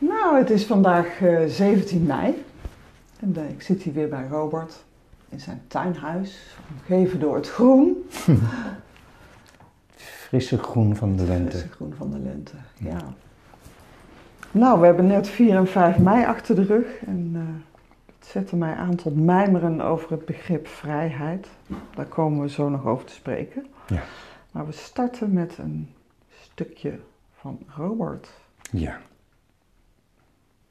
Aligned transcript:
Nou, 0.00 0.38
het 0.38 0.50
is 0.50 0.66
vandaag 0.66 1.20
uh, 1.20 1.46
17 1.46 2.02
mei. 2.02 2.44
En 3.20 3.34
uh, 3.38 3.50
ik 3.50 3.62
zit 3.62 3.82
hier 3.82 3.92
weer 3.92 4.08
bij 4.08 4.26
Robert 4.30 4.84
in 5.28 5.40
zijn 5.40 5.62
tuinhuis, 5.66 6.56
omgeven 6.70 7.20
door 7.20 7.34
het 7.34 7.48
groen. 7.48 8.08
Frisse 9.94 10.58
groen 10.58 10.96
van 10.96 11.16
de 11.16 11.24
lente. 11.24 11.50
Frisse 11.50 11.68
groen 11.68 11.94
van 11.96 12.10
de 12.10 12.18
lente, 12.18 12.52
ja. 12.74 13.14
Nou, 14.50 14.80
we 14.80 14.86
hebben 14.86 15.06
net 15.06 15.28
4 15.28 15.56
en 15.56 15.66
5 15.66 15.98
mei 15.98 16.24
achter 16.24 16.54
de 16.54 16.64
rug. 16.64 17.04
En 17.06 17.30
uh, 17.34 17.40
het 18.18 18.28
zette 18.28 18.56
mij 18.56 18.74
aan 18.74 18.94
tot 18.94 19.16
mijmeren 19.16 19.80
over 19.80 20.10
het 20.10 20.24
begrip 20.24 20.66
vrijheid. 20.66 21.46
Daar 21.94 22.06
komen 22.06 22.40
we 22.40 22.48
zo 22.48 22.68
nog 22.68 22.86
over 22.86 23.04
te 23.04 23.12
spreken. 23.12 23.66
Ja. 23.86 24.02
Maar 24.50 24.66
we 24.66 24.72
starten 24.72 25.32
met 25.32 25.58
een 25.58 25.90
stukje 26.40 26.98
van 27.34 27.58
Robert. 27.76 28.28
Ja. 28.70 29.00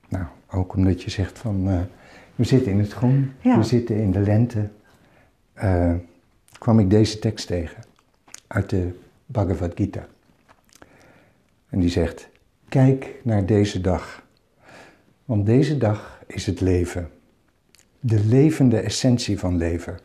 Nou, 0.10 0.26
ook 0.52 0.76
omdat 0.76 1.04
je 1.04 1.10
zegt 1.10 1.40
van 1.40 1.68
uh, 1.68 1.80
we 2.36 2.44
zitten 2.44 2.72
in 2.72 2.80
het 2.80 2.92
groen, 2.94 3.32
Ja. 3.42 3.58
we 3.58 3.64
zitten 3.64 3.96
in 3.96 4.12
de 4.12 4.20
lente, 4.20 4.70
uh, 5.64 5.94
kwam 6.60 6.80
ik 6.80 6.90
deze 6.90 7.20
tekst 7.20 7.48
tegen 7.48 7.84
uit 8.48 8.70
de 8.70 9.00
Bhagavad 9.26 9.72
Gita. 9.76 10.08
En 11.70 11.80
die 11.80 11.90
zegt: 11.90 12.30
Kijk 12.70 13.16
naar 13.24 13.46
deze 13.46 13.82
dag, 13.82 14.24
want 15.26 15.46
deze 15.46 15.78
dag 15.78 16.22
is 16.28 16.46
het 16.46 16.62
leven, 16.62 17.10
de 18.00 18.20
levende 18.26 18.80
essentie 18.80 19.40
van 19.40 19.58
leven. 19.58 20.00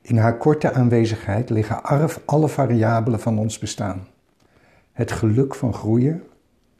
In 0.00 0.16
haar 0.16 0.36
korte 0.36 0.72
aanwezigheid 0.72 1.50
liggen 1.50 1.82
arf 1.82 2.20
alle 2.24 2.48
variabelen 2.48 3.20
van 3.20 3.38
ons 3.38 3.58
bestaan. 3.58 4.06
Het 4.92 5.12
geluk 5.12 5.54
van 5.54 5.74
groeien, 5.74 6.22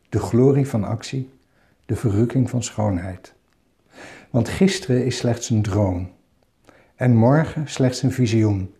de 0.08 0.18
glorie 0.18 0.68
van 0.68 0.84
actie, 0.84 1.30
de 1.88 1.96
verrukking 1.96 2.50
van 2.50 2.62
schoonheid. 2.62 3.34
Want 4.30 4.48
gisteren 4.48 5.04
is 5.04 5.16
slechts 5.16 5.50
een 5.50 5.62
droom 5.62 6.12
en 6.94 7.16
morgen 7.16 7.68
slechts 7.68 8.02
een 8.02 8.12
visioen. 8.12 8.74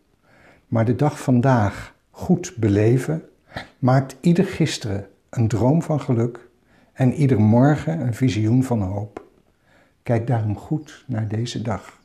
Maar 0.67 0.85
de 0.85 0.97
dag 0.97 1.21
vandaag 1.21 1.95
goed 2.11 2.55
beleven 2.57 3.29
maakt 3.79 4.17
ieder 4.21 4.45
gisteren 4.45 5.09
een 5.31 5.49
droom 5.49 5.83
van 5.83 6.01
geluk 6.01 6.49
en 6.93 7.13
ieder 7.13 7.41
morgen 7.41 8.01
een 8.01 8.15
visioen 8.15 8.65
van 8.65 8.83
hoop. 8.83 9.27
Kijk 10.03 10.27
daarom 10.27 10.57
goed 10.57 11.05
naar 11.07 11.29
deze 11.29 11.63
dag. 11.63 12.01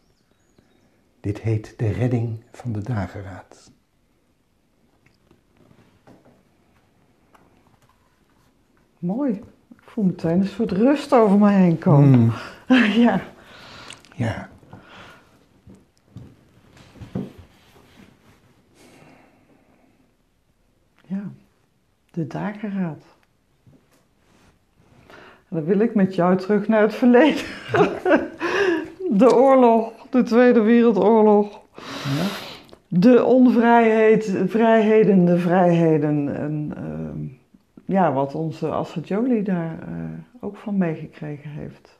Dit 1.19 1.39
heet 1.39 1.73
de 1.77 1.91
redding 1.91 2.43
van 2.51 2.71
de 2.71 2.81
dageraad. 2.81 3.71
Mooi. 8.99 9.41
Voel 9.93 10.03
meteen 10.03 10.39
een 10.39 10.47
soort 10.47 10.71
rust 10.71 11.13
over 11.13 11.37
mij 11.37 11.53
heen 11.53 11.77
komen. 11.77 12.19
Mm, 12.19 12.33
ja. 13.05 13.21
ja. 14.15 14.49
Ja, 21.05 21.23
de 22.11 22.27
dageraad. 22.27 23.03
En 25.07 25.49
dan 25.49 25.63
wil 25.63 25.79
ik 25.79 25.95
met 25.95 26.15
jou 26.15 26.37
terug 26.37 26.67
naar 26.67 26.81
het 26.81 26.95
verleden. 26.95 27.43
De 29.19 29.35
oorlog, 29.35 29.91
de 30.09 30.23
Tweede 30.23 30.61
Wereldoorlog. 30.61 31.61
ja. 32.03 32.25
De 32.87 33.23
onvrijheid, 33.23 34.35
vrijheden, 34.47 35.25
de 35.25 35.37
vrijheden. 35.37 36.35
En 36.35 36.73
ehm, 36.75 37.42
ja, 37.85 38.13
wat 38.13 38.35
onze 38.35 38.69
Assa 38.71 38.99
Jolie 38.99 39.43
daar 39.43 39.79
eh, 39.81 39.93
ook 40.39 40.57
van 40.57 40.77
meegekregen 40.77 41.49
heeft. 41.49 41.99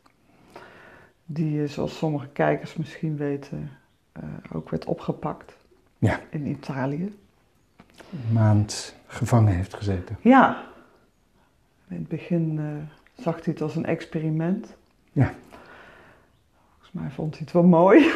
Die, 1.25 1.63
eh, 1.63 1.69
zoals 1.69 1.97
sommige 1.97 2.27
kijkers 2.27 2.75
misschien 2.75 3.17
weten, 3.17 3.69
eh, 4.11 4.23
ook 4.53 4.69
werd 4.69 4.85
opgepakt 4.85 5.57
Ja. 5.97 6.19
in 6.29 6.47
Italië. 6.47 7.15
Een 8.11 8.33
maand 8.33 8.95
gevangen 9.07 9.53
heeft 9.55 9.73
gezeten. 9.73 10.17
Ja, 10.21 10.63
in 11.87 11.95
het 11.95 12.07
begin 12.07 12.59
zag 13.13 13.35
hij 13.35 13.53
het 13.53 13.61
als 13.61 13.75
een 13.75 13.85
experiment. 13.85 14.75
Ja. 15.11 15.33
Volgens 16.71 16.91
mij 16.91 17.09
vond 17.09 17.31
hij 17.31 17.41
het 17.43 17.51
wel 17.53 17.63
mooi. 17.63 18.11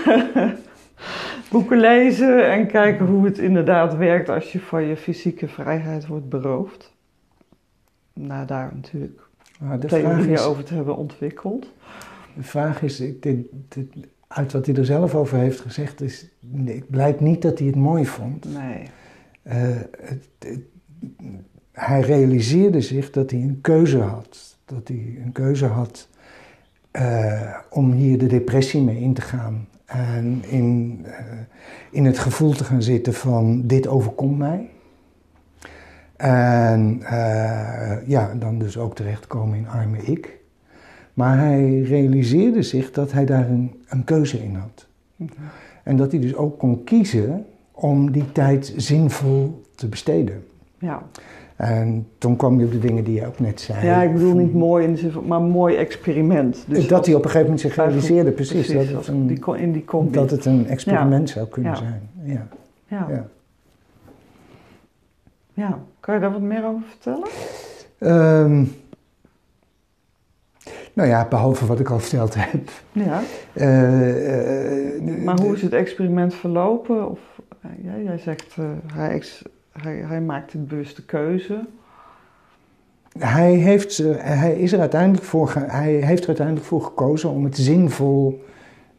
Boeken 1.52 1.78
lezen 1.80 2.52
en 2.52 2.68
kijken 2.68 3.06
hoe 3.06 3.26
het 3.26 3.38
inderdaad 3.38 3.96
werkt 3.96 4.30
als 4.30 4.52
je 4.52 4.60
van 4.60 4.84
je 4.84 4.98
fysieke 4.98 5.48
vrijheid 5.48 6.08
wordt 6.08 6.30
beroofd. 6.30 6.94
Nou, 8.18 8.46
daar 8.46 8.72
natuurlijk 8.76 9.20
de 9.60 9.88
vraag 9.88 9.90
theorieën 9.90 10.30
is, 10.30 10.42
over 10.42 10.64
te 10.64 10.74
hebben 10.74 10.96
ontwikkeld. 10.98 11.74
de 12.36 12.44
vraag 12.44 12.82
is 12.82 13.00
ik, 13.00 13.22
dit, 13.22 13.38
dit- 13.68 13.94
uit 14.28 14.52
wat 14.52 14.66
hij 14.66 14.76
er 14.76 14.86
zelf 14.86 15.16
over 15.16 15.38
heeft 15.38 15.60
gezegd, 15.60 16.02
is, 16.02 16.28
het 16.66 16.90
blijkt 16.90 17.20
niet 17.20 17.42
dat 17.42 17.58
hij 17.58 17.68
het 17.68 17.76
mooi 17.76 18.06
vond. 18.06 18.46
Nee. 18.54 18.84
Eh, 19.42 19.58
het- 20.02 20.28
het- 20.40 20.62
hij 21.72 22.00
realiseerde 22.02 22.82
zich 22.82 23.10
dat 23.12 23.32
hij 23.32 23.40
een 23.40 23.62
keuze 23.62 24.00
had. 24.00 24.58
Dat 24.66 24.88
hij 24.88 25.18
een 25.26 25.32
keuze 25.32 25.66
had 25.66 26.08
eh, 26.92 27.58
om 27.70 27.92
hier 27.92 28.18
de 28.18 28.28
depressie 28.28 28.82
mee 28.82 29.00
in 29.00 29.14
te 29.14 29.22
gaan. 29.22 29.68
En 29.86 30.44
in, 30.48 31.02
eh, 31.06 31.26
in 31.92 32.06
het 32.06 32.18
gevoel 32.20 32.52
te 32.52 32.64
gaan 32.64 32.82
zitten 32.82 33.14
van 33.14 33.68
dit 33.68 33.88
overkomt 33.88 34.38
mij. 34.38 34.70
En 36.18 37.00
eh, 37.04 38.08
ja, 38.08 38.34
dan 38.40 38.60
dus 38.60 38.78
ook 38.78 38.96
terechtkomen 38.96 39.58
in 39.58 39.68
arme 39.68 39.98
ik. 39.98 40.38
Maar 41.14 41.38
hij 41.38 41.80
realiseerde 41.80 42.62
zich 42.62 42.92
dat 42.92 43.12
hij 43.12 43.26
daar 43.26 43.50
een, 43.50 43.72
een 43.88 44.04
keuze 44.04 44.44
in 44.44 44.56
had. 44.56 44.88
En 45.84 45.96
dat 45.96 46.12
hij 46.12 46.20
dus 46.22 46.36
ook 46.36 46.60
kon 46.60 46.84
kiezen 46.84 47.46
om 47.72 48.12
die 48.12 48.32
tijd 48.32 48.74
zinvol 48.76 49.62
te 49.76 49.88
besteden. 49.88 50.44
Ja. 50.80 51.02
En 51.56 52.08
toen 52.18 52.36
kwam 52.36 52.60
je 52.60 52.66
op 52.66 52.72
de 52.72 52.80
dingen 52.80 53.04
die 53.04 53.14
je 53.14 53.26
ook 53.26 53.40
net 53.40 53.62
zei. 53.62 53.86
ja, 53.86 54.02
ik 54.02 54.14
bedoel 54.14 54.36
niet 54.36 54.54
mooi 54.54 54.86
in 54.86 54.92
de 54.92 54.98
zin 54.98 55.12
van, 55.12 55.28
maar 55.28 55.42
mooi 55.42 55.76
experiment. 55.76 56.66
Dus 56.68 56.88
dat 56.88 57.06
hij 57.06 57.16
op 57.16 57.24
een 57.24 57.30
gegeven 57.30 57.52
moment 57.52 57.62
zich 57.68 57.76
realiseerde, 57.76 58.32
precies, 58.32 58.66
precies 58.66 58.92
dat, 58.92 59.06
het 59.06 59.08
een, 59.08 59.28
die, 59.28 59.56
in 59.56 59.72
die 59.72 59.86
dat 60.12 60.32
het 60.32 60.46
een 60.46 60.68
experiment 60.68 61.30
zou 61.30 61.48
kunnen 61.48 61.72
Ja. 61.72 61.78
zijn. 61.78 62.10
Ja. 62.24 62.48
ja. 63.10 63.28
Ja. 65.58 65.80
kan 66.00 66.14
je 66.16 66.22
daar 66.22 66.32
wat 66.32 66.42
meer 66.42 66.66
over 66.66 66.88
vertellen? 66.90 67.28
Ehm, 68.00 68.64
nou 70.94 71.10
ja, 71.10 71.28
behalve 71.28 71.66
wat 71.66 71.80
ik 71.80 71.90
al 71.90 72.00
verteld 72.00 72.36
heb. 72.38 72.70
Ja. 72.92 73.22
Eh, 73.54 74.96
eh, 74.98 75.24
Maar 75.24 75.40
hoe 75.40 75.54
is 75.56 75.62
het 75.62 75.74
experiment 75.74 76.34
verlopen? 76.34 77.10
Of, 77.10 77.20
eh, 77.62 77.70
ja, 77.84 77.98
jij 78.04 78.18
zegt, 78.18 78.56
eh, 78.58 78.66
hij, 78.94 79.10
ex- 79.10 79.44
hij, 79.72 79.96
hij 79.96 80.22
maakt 80.22 80.54
een 80.54 80.68
bewuste 80.68 81.06
keuze. 81.06 81.60
Hij 83.20 83.54
heeft, 83.54 84.00
eh, 84.00 84.16
hij, 84.18 84.60
is 84.60 84.72
er 84.74 84.80
uiteindelijk 84.80 85.24
voor, 85.24 85.54
hij 85.56 85.92
heeft 85.94 86.22
er 86.22 86.28
uiteindelijk 86.28 86.66
voor 86.68 86.82
gekozen 86.82 87.30
om 87.30 87.44
het 87.44 87.58
zinvol 87.58 88.46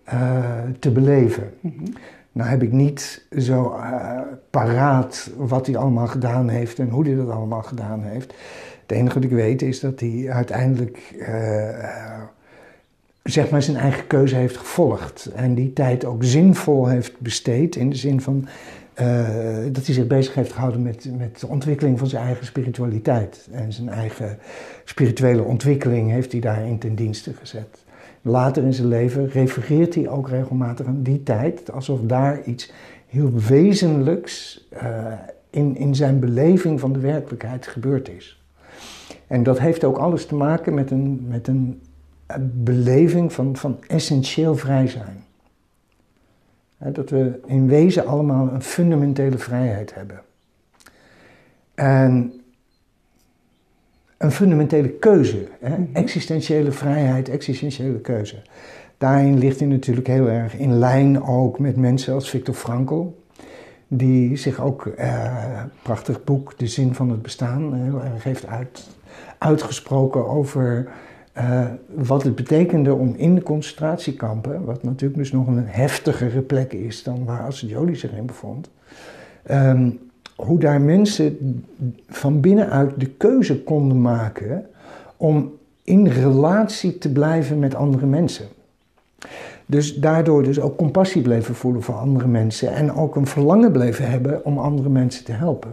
eh, 0.05 0.43
te 0.79 0.91
beleven. 0.91 1.53
Nou 2.33 2.51
heb 2.51 2.63
ik 2.63 2.73
niet 2.73 3.27
zo 3.39 3.73
eh, 3.73 4.21
paraat 4.51 5.31
wat 5.37 5.67
hij 5.67 5.77
allemaal 5.77 6.07
gedaan 6.07 6.49
heeft 6.49 6.79
en 6.79 6.89
hoe 6.89 7.07
hij 7.07 7.15
dat 7.15 7.31
allemaal 7.31 7.63
gedaan 7.63 8.03
heeft. 8.03 8.35
Het 8.83 8.97
enige 8.97 9.15
wat 9.15 9.25
ik 9.25 9.31
weet 9.31 9.63
is 9.63 9.81
dat 9.81 10.01
hij 10.01 10.27
uiteindelijk 10.29 11.15
eh, 11.19 12.23
zeg 13.23 13.51
maar 13.51 13.63
zijn 13.63 13.77
eigen 13.77 14.07
keuze 14.07 14.35
heeft 14.35 14.57
gevolgd. 14.57 15.31
En 15.35 15.55
die 15.55 15.73
tijd 15.73 16.05
ook 16.05 16.25
zinvol 16.25 16.87
heeft 16.87 17.21
besteed 17.21 17.77
in 17.77 17.91
de 17.91 17.97
zin 17.97 18.21
van 18.21 18.49
eh, 18.95 19.27
dat 19.73 19.87
hij 19.87 19.95
zich 19.95 20.07
bezig 20.07 20.35
heeft 20.35 20.53
gehouden 20.53 20.83
met, 20.83 21.09
met 21.19 21.41
de 21.41 21.47
ontwikkeling 21.47 21.99
van 21.99 22.09
zijn 22.09 22.25
eigen 22.25 22.47
spiritualiteit. 22.47 23.49
En 23.51 23.73
zijn 23.73 23.89
eigen 23.89 24.39
spirituele 24.85 25.43
ontwikkeling 25.43 26.11
heeft 26.11 26.33
hij 26.33 26.41
daarin 26.41 26.79
ten 26.79 26.95
dienste 26.95 27.33
gezet. 27.35 27.79
Later 28.23 28.65
in 28.65 28.75
zijn 28.75 28.89
leven 28.89 29.29
refereert 29.29 29.95
hij 29.95 30.09
ook 30.09 30.29
regelmatig 30.29 30.87
aan 30.87 31.03
die 31.03 31.23
tijd, 31.23 31.73
alsof 31.73 32.01
daar 32.03 32.45
iets 32.45 32.73
heel 33.07 33.33
wezenlijks 33.33 34.67
eh, 34.71 35.13
in, 35.51 35.77
in 35.77 35.95
zijn 35.95 36.19
beleving 36.19 36.81
van 36.81 36.93
de 36.93 36.99
werkelijkheid 36.99 37.67
gebeurd 37.67 38.09
is. 38.09 38.43
En 39.27 39.43
dat 39.43 39.59
heeft 39.59 39.85
ook 39.85 39.97
alles 39.97 40.27
te 40.27 40.35
maken 40.35 40.75
met 40.75 40.91
een, 40.91 41.27
met 41.29 41.49
een 41.49 41.81
eh, 42.27 42.37
beleving 42.41 43.33
van, 43.33 43.57
van 43.57 43.79
essentieel 43.87 44.57
vrij 44.57 44.87
zijn. 44.87 45.25
Dat 46.93 47.11
we 47.11 47.41
in 47.47 47.69
wezen 47.69 48.07
allemaal 48.07 48.49
een 48.53 48.63
fundamentele 48.63 49.39
vrijheid 49.39 49.95
hebben. 49.95 50.21
En 51.75 52.33
een 54.19 54.31
fundamentele 54.31 54.89
keuze, 54.89 55.49
hè? 55.61 55.75
existentiële 55.93 56.73
vrijheid, 56.73 57.29
existentiële 57.29 58.01
keuze. 58.01 58.37
Daarin 58.99 59.39
ligt 59.39 59.59
hij 59.59 59.69
natuurlijk 59.69 60.07
heel 60.07 60.29
erg 60.29 60.57
in 60.57 60.79
lijn 60.79 61.23
ook 61.23 61.59
met 61.59 61.77
mensen 61.77 62.15
als 62.15 62.31
Viktor 62.31 62.55
Frankl, 62.55 63.17
die 63.89 64.37
zich 64.37 64.61
ook, 64.61 64.87
eh, 64.87 65.63
prachtig 65.83 66.25
boek, 66.25 66.59
De 66.59 66.67
Zin 66.67 66.95
van 66.95 67.11
het 67.11 67.23
Bestaan, 67.23 67.75
heel 67.75 68.05
erg 68.05 68.25
heeft 68.25 68.47
uit, 68.47 68.89
uitgesproken 69.39 70.29
over 70.29 70.89
uh, 71.39 71.67
wat 71.95 72.23
het 72.23 72.35
betekende 72.35 72.95
om 72.95 73.15
in 73.17 73.35
de 73.35 73.43
concentratiekampen, 73.43 74.65
wat 74.65 74.83
natuurlijk 74.83 75.21
dus 75.21 75.33
nog 75.33 75.47
een 75.47 75.67
heftigere 75.67 76.41
plek 76.41 76.73
is 76.73 77.03
dan 77.03 77.25
waar 77.25 77.47
Assagioli 77.47 77.97
zich 77.97 78.13
in 78.13 78.27
bevond, 78.27 78.71
um, 79.51 79.99
hoe 80.45 80.59
daar 80.59 80.81
mensen 80.81 81.63
van 82.09 82.41
binnenuit 82.41 83.01
de 83.01 83.07
keuze 83.07 83.63
konden 83.63 84.01
maken 84.01 84.67
om 85.17 85.53
in 85.85 86.07
relatie 86.07 86.99
te 86.99 87.13
blijven 87.13 87.59
met 87.59 87.75
andere 87.75 88.07
mensen. 88.07 88.47
Dus 89.67 89.95
daardoor 89.95 90.43
dus 90.43 90.61
ook 90.61 90.77
compassie 90.77 91.23
bleven 91.23 91.55
voelen 91.55 91.83
voor 91.83 91.95
andere 91.95 92.27
mensen 92.27 92.75
en 92.75 92.93
ook 92.93 93.17
een 93.17 93.27
verlangen 93.27 93.73
bleven 93.73 94.11
hebben 94.11 94.45
om 94.45 94.59
andere 94.59 94.89
mensen 94.89 95.25
te 95.25 95.33
helpen. 95.33 95.71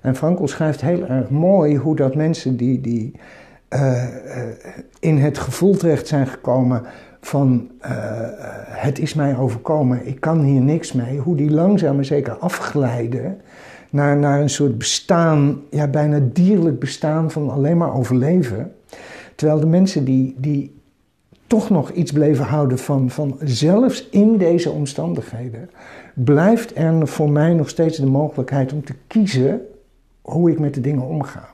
En 0.00 0.16
Frankl 0.16 0.46
schrijft 0.46 0.80
heel 0.80 1.06
erg 1.06 1.30
mooi 1.30 1.76
hoe 1.76 1.96
dat 1.96 2.14
mensen 2.14 2.56
die, 2.56 2.80
die 2.80 3.12
uh, 3.74 4.04
in 5.00 5.18
het 5.18 5.38
gevoel 5.38 5.76
terecht 5.76 6.06
zijn 6.06 6.26
gekomen 6.26 6.82
van 7.20 7.70
uh, 7.82 7.88
het 8.66 8.98
is 8.98 9.14
mij 9.14 9.36
overkomen, 9.36 10.06
ik 10.06 10.20
kan 10.20 10.40
hier 10.40 10.60
niks 10.60 10.92
mee, 10.92 11.18
hoe 11.18 11.36
die 11.36 11.50
langzaam 11.50 11.94
maar 11.94 12.04
zeker 12.04 12.32
afglijden 12.32 13.40
naar, 13.90 14.40
een 14.40 14.50
soort 14.50 14.78
bestaan, 14.78 15.60
ja 15.70 15.86
bijna 15.86 16.20
dierlijk 16.32 16.78
bestaan 16.78 17.30
van 17.30 17.50
alleen 17.50 17.76
maar 17.76 17.94
overleven. 17.94 18.72
Terwijl 19.34 19.60
de 19.60 19.66
mensen 19.66 20.04
die, 20.04 20.34
die 20.38 20.74
toch 21.46 21.70
nog 21.70 21.90
iets 21.90 22.12
bleven 22.12 22.44
houden 22.44 22.78
van, 22.78 23.10
van 23.10 23.38
zelfs 23.44 24.08
in 24.08 24.36
deze 24.36 24.70
omstandigheden, 24.70 25.70
blijft 26.14 26.76
er 26.76 27.08
voor 27.08 27.30
mij 27.30 27.54
nog 27.54 27.68
steeds 27.68 27.96
de 27.98 28.06
mogelijkheid 28.06 28.72
om 28.72 28.84
te 28.84 28.94
kiezen 29.06 29.60
hoe 30.22 30.50
ik 30.50 30.58
met 30.58 30.74
de 30.74 30.80
dingen 30.80 31.06
omga. 31.06 31.48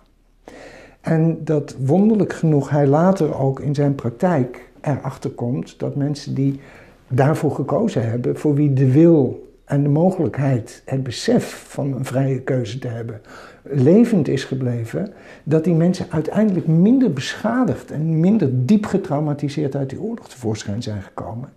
En 1.00 1.38
dat 1.44 1.76
wonderlijk 1.78 2.32
genoeg 2.32 2.70
hij 2.70 2.86
later 2.86 3.38
ook 3.38 3.60
in 3.60 3.74
zijn 3.74 3.94
praktijk 3.94 4.70
erachter 4.80 5.30
komt 5.30 5.78
dat 5.78 5.96
mensen 5.96 6.34
die 6.34 6.60
daarvoor 7.08 7.50
gekozen 7.50 8.10
hebben, 8.10 8.36
voor 8.36 8.54
wie 8.54 8.72
de 8.72 8.92
wil 8.92 9.45
en 9.66 9.82
de 9.82 9.88
mogelijkheid, 9.88 10.82
het 10.84 11.02
besef 11.02 11.64
van 11.68 11.92
een 11.92 12.04
vrije 12.04 12.40
keuze 12.40 12.78
te 12.78 12.88
hebben, 12.88 13.20
levend 13.62 14.28
is 14.28 14.44
gebleven, 14.44 15.12
dat 15.44 15.64
die 15.64 15.74
mensen 15.74 16.06
uiteindelijk 16.10 16.66
minder 16.66 17.12
beschadigd 17.12 17.90
en 17.90 18.20
minder 18.20 18.66
diep 18.66 18.86
getraumatiseerd 18.86 19.76
uit 19.76 19.90
die 19.90 20.00
oorlog 20.00 20.28
tevoorschijn 20.28 20.82
zijn 20.82 21.02
gekomen. 21.02 21.48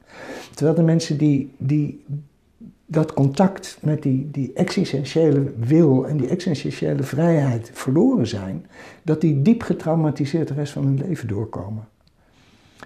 Terwijl 0.53 0.75
de 0.75 0.83
mensen 0.83 1.17
die, 1.17 1.51
die 1.57 2.03
dat 2.85 3.13
contact 3.13 3.77
met 3.81 4.03
die, 4.03 4.29
die 4.31 4.53
existentiële 4.53 5.53
wil 5.57 6.07
en 6.07 6.17
die 6.17 6.27
existentiële 6.27 7.03
vrijheid 7.03 7.71
verloren 7.73 8.27
zijn, 8.27 8.65
dat 9.03 9.21
die 9.21 9.41
diep 9.41 9.61
getraumatiseerd 9.61 10.47
de 10.47 10.53
rest 10.53 10.73
van 10.73 10.85
hun 10.85 10.97
leven 11.07 11.27
doorkomen. 11.27 11.87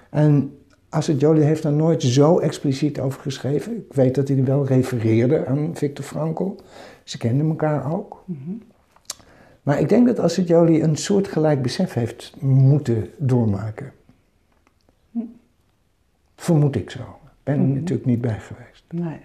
En 0.10 0.58
Asset 0.94 1.20
Jolie 1.20 1.44
heeft 1.44 1.64
daar 1.64 1.74
nooit 1.74 2.04
zo 2.04 2.40
expliciet 2.40 3.00
over 3.00 3.22
geschreven. 3.22 3.76
Ik 3.76 3.94
weet 3.94 4.16
dat 4.16 4.28
hij 4.28 4.44
wel 4.44 4.66
refereerde 4.66 5.46
aan 5.46 5.72
Victor 5.74 6.06
Frankl. 6.06 6.56
Ze 7.04 7.18
kenden 7.18 7.50
elkaar 7.50 7.94
ook. 7.94 8.24
Mhm. 8.26 8.52
Maar 9.64 9.80
ik 9.80 9.90
denk 9.90 10.08
dat 10.08 10.20
Asset 10.20 10.48
Jolie 10.48 10.82
een 10.82 10.96
soortgelijk 10.96 11.62
besef 11.62 11.94
heeft 11.94 12.34
moeten 12.40 13.10
doormaken. 13.18 13.92
Hm. 15.12 15.20
Vermoed 16.36 16.76
ik 16.76 16.90
zo. 16.90 17.00
Ik 17.00 17.44
ben 17.44 17.56
er 17.56 17.62
mhm. 17.62 17.74
natuurlijk 17.74 18.06
niet 18.06 18.22
bij 18.22 18.40
geweest. 18.40 18.84
Nee. 18.90 19.20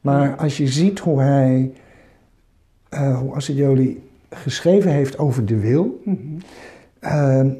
Maar 0.00 0.36
als 0.36 0.56
je 0.56 0.68
ziet 0.68 0.98
hoe 0.98 1.20
hij, 1.20 1.72
uh, 2.94 3.18
hoe 3.18 3.34
Asset 3.34 3.96
geschreven 4.30 4.90
heeft 4.90 5.18
over 5.18 5.46
de 5.46 5.58
wil, 5.58 6.00
mhm. 6.04 6.18
ehm, 6.98 7.50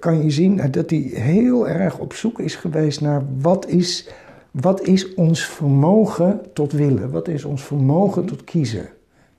kan 0.00 0.22
je 0.22 0.30
zien 0.30 0.70
dat 0.70 0.90
hij 0.90 0.98
heel 0.98 1.68
erg 1.68 1.98
op 1.98 2.12
zoek 2.12 2.40
is 2.40 2.54
geweest 2.54 3.00
naar 3.00 3.22
wat 3.40 3.66
is, 3.66 4.08
wat 4.50 4.82
is 4.82 5.14
ons 5.14 5.46
vermogen 5.46 6.40
tot 6.52 6.72
willen, 6.72 7.10
wat 7.10 7.28
is 7.28 7.44
ons 7.44 7.62
vermogen 7.62 8.24
tot 8.24 8.44
kiezen. 8.44 8.88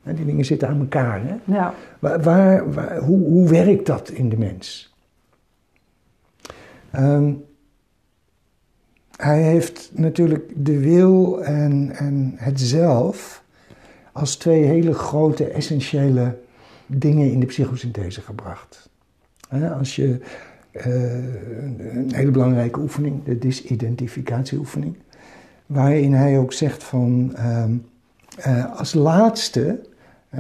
Die 0.04 0.26
dingen 0.26 0.46
zitten 0.46 0.68
aan 0.68 0.80
elkaar. 0.80 1.22
Hè? 1.26 1.54
Ja. 1.54 1.74
Waar, 2.00 2.22
waar, 2.22 2.98
hoe, 2.98 3.26
hoe 3.26 3.50
werkt 3.50 3.86
dat 3.86 4.10
in 4.10 4.30
de 4.30 4.38
mens? 4.38 4.94
Um, 6.96 7.44
hij 9.18 9.42
heeft 9.42 9.92
natuurlijk 9.94 10.52
de 10.56 10.80
wil 10.80 11.44
en, 11.44 11.92
en 11.96 12.34
het 12.36 12.60
zelf 12.60 13.44
als 14.12 14.36
twee 14.36 14.64
hele 14.64 14.94
grote 14.94 15.46
essentiële 15.46 16.38
dingen 16.88 17.32
in 17.32 17.40
de 17.40 17.46
psychosynthese 17.46 18.22
gebracht. 18.22 18.90
Als 19.78 19.96
je 19.96 20.20
uh, 20.72 20.86
een 21.94 22.12
hele 22.14 22.32
belangrijke 22.32 22.80
oefening, 22.80 23.24
de 23.24 23.38
disidentificatieoefening, 23.38 24.96
waarin 25.66 26.14
hij 26.14 26.38
ook 26.38 26.54
zegt 26.54 26.84
van 26.84 27.36
uh, 27.38 27.66
uh, 28.48 28.80
als 28.80 28.94
laatste, 28.94 29.80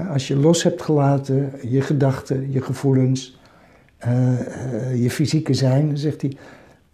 als 0.10 0.28
je 0.28 0.36
los 0.36 0.64
hebt 0.64 0.82
gelaten 0.82 1.52
je 1.62 1.82
gedachten, 1.82 2.52
je 2.52 2.62
gevoelens, 2.62 3.40
je 4.96 5.10
fysieke 5.10 5.54
zijn, 5.54 5.98
zegt 5.98 6.22
hij, 6.22 6.38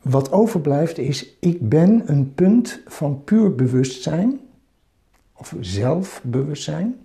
wat 0.02 0.32
overblijft 0.32 0.98
is, 0.98 1.38
ik 1.40 1.70
ben 1.70 2.02
een 2.06 2.34
punt 2.34 2.82
van 2.86 3.24
puur 3.24 3.56
bewustzijn, 3.56 4.40
of 5.34 5.56
zelfbewustzijn, 5.60 6.96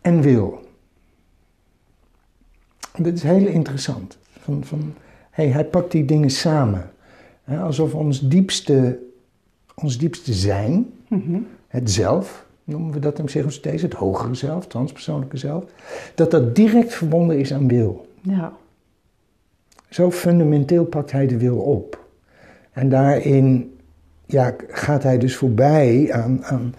en 0.00 0.20
wil. 0.20 0.60
Dit 2.98 3.14
is 3.14 3.22
heel 3.22 3.46
interessant. 3.46 4.18
Van, 4.40 4.64
van, 4.64 4.94
hey, 5.30 5.48
hij 5.48 5.64
pakt 5.64 5.90
die 5.92 6.04
dingen 6.04 6.30
samen. 6.30 6.90
Alsof 7.60 7.94
ons 7.94 8.28
diepste, 8.28 8.98
ons 9.74 9.98
diepste 9.98 10.32
zijn, 10.32 10.92
mhm. 11.08 11.38
het 11.68 11.90
zelf, 11.90 12.46
noemen 12.64 12.92
we 12.92 12.98
dat 12.98 13.18
in 13.18 13.24
psychosynthese, 13.24 13.84
het 13.84 13.94
hogere 13.94 14.34
zelf, 14.34 14.60
het 14.60 14.70
transpersoonlijke 14.70 15.36
zelf, 15.36 15.64
dat 16.14 16.30
dat 16.30 16.54
direct 16.54 16.94
verbonden 16.94 17.38
is 17.38 17.52
aan 17.52 17.68
wil. 17.68 18.06
Ja. 18.20 18.52
Zo 19.88 20.10
fundamenteel 20.10 20.84
pakt 20.84 21.12
hij 21.12 21.26
de 21.26 21.38
wil 21.38 21.56
op. 21.56 22.04
En 22.72 22.88
daarin 22.88 23.76
ja, 24.26 24.54
gaat 24.68 25.02
hij 25.02 25.18
dus 25.18 25.36
voorbij 25.36 26.12
aan, 26.12 26.44
aan 26.44 26.74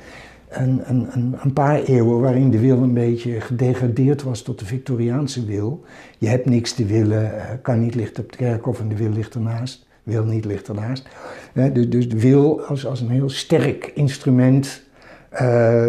een, 0.56 1.54
paar 1.54 1.82
eeuwen 1.82 2.20
waarin 2.20 2.52
de 2.52 2.60
wil 2.60 2.78
een 2.78 2.94
beetje 2.94 3.42
gedegradeerd 3.42 4.24
was 4.24 4.42
tot 4.42 4.60
de 4.60 4.66
Victoriaanse 4.66 5.46
wil. 5.46 5.84
Je 6.18 6.28
hebt 6.28 6.46
niks 6.46 6.74
te 6.74 6.86
willen, 6.86 7.40
eh, 7.40 7.56
kan 7.62 7.80
niet 7.80 7.96
lichten 7.96 8.24
op 8.24 8.32
de 8.32 8.38
kerkhof 8.38 8.80
en 8.80 8.90
de 8.90 8.96
wil 8.96 9.10
ligt 9.10 9.34
ernaast. 9.34 9.86
Wil 10.04 10.24
niet 10.24 10.46
ligt 10.46 10.68
ernaast. 10.68 11.08
Dus, 11.74 11.90
dus 11.90 12.10
de 12.10 12.20
wil 12.20 12.62
als, 12.62 12.86
als 12.86 13.02
een 13.02 13.10
heel 13.10 13.30
sterk 13.30 13.92
instrument, 13.96 14.84
uh, 15.42 15.88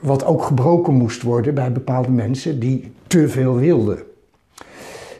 wat 0.00 0.24
ook 0.24 0.42
gebroken 0.42 0.94
moest 0.94 1.22
worden 1.22 1.54
bij 1.54 1.72
bepaalde 1.72 2.10
mensen 2.10 2.60
die 2.60 2.92
te 3.06 3.28
veel 3.28 3.54
wilden. 3.54 3.98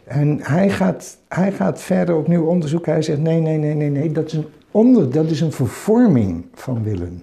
En 0.04 0.38
hij 0.42 0.70
gaat, 0.70 1.16
hij 1.28 1.52
gaat 1.52 1.80
verder 1.80 2.16
opnieuw 2.16 2.44
onderzoeken. 2.44 2.92
Hij 2.92 3.02
zegt: 3.02 3.20
nee, 3.20 3.40
nee, 3.40 3.58
nee, 3.58 3.74
nee, 3.74 3.90
nee, 3.90 4.12
dat 4.12 4.26
is 4.26 4.32
een, 4.32 4.46
onder, 4.70 5.12
dat 5.12 5.30
is 5.30 5.40
een 5.40 5.52
vervorming 5.52 6.44
van 6.54 6.82
willen. 6.82 7.22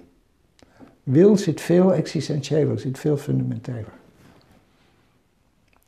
Wil 1.02 1.36
zit 1.36 1.60
veel 1.60 1.94
existentiëler, 1.94 2.78
zit 2.78 2.98
veel 2.98 3.16
fundamenteler. 3.16 3.92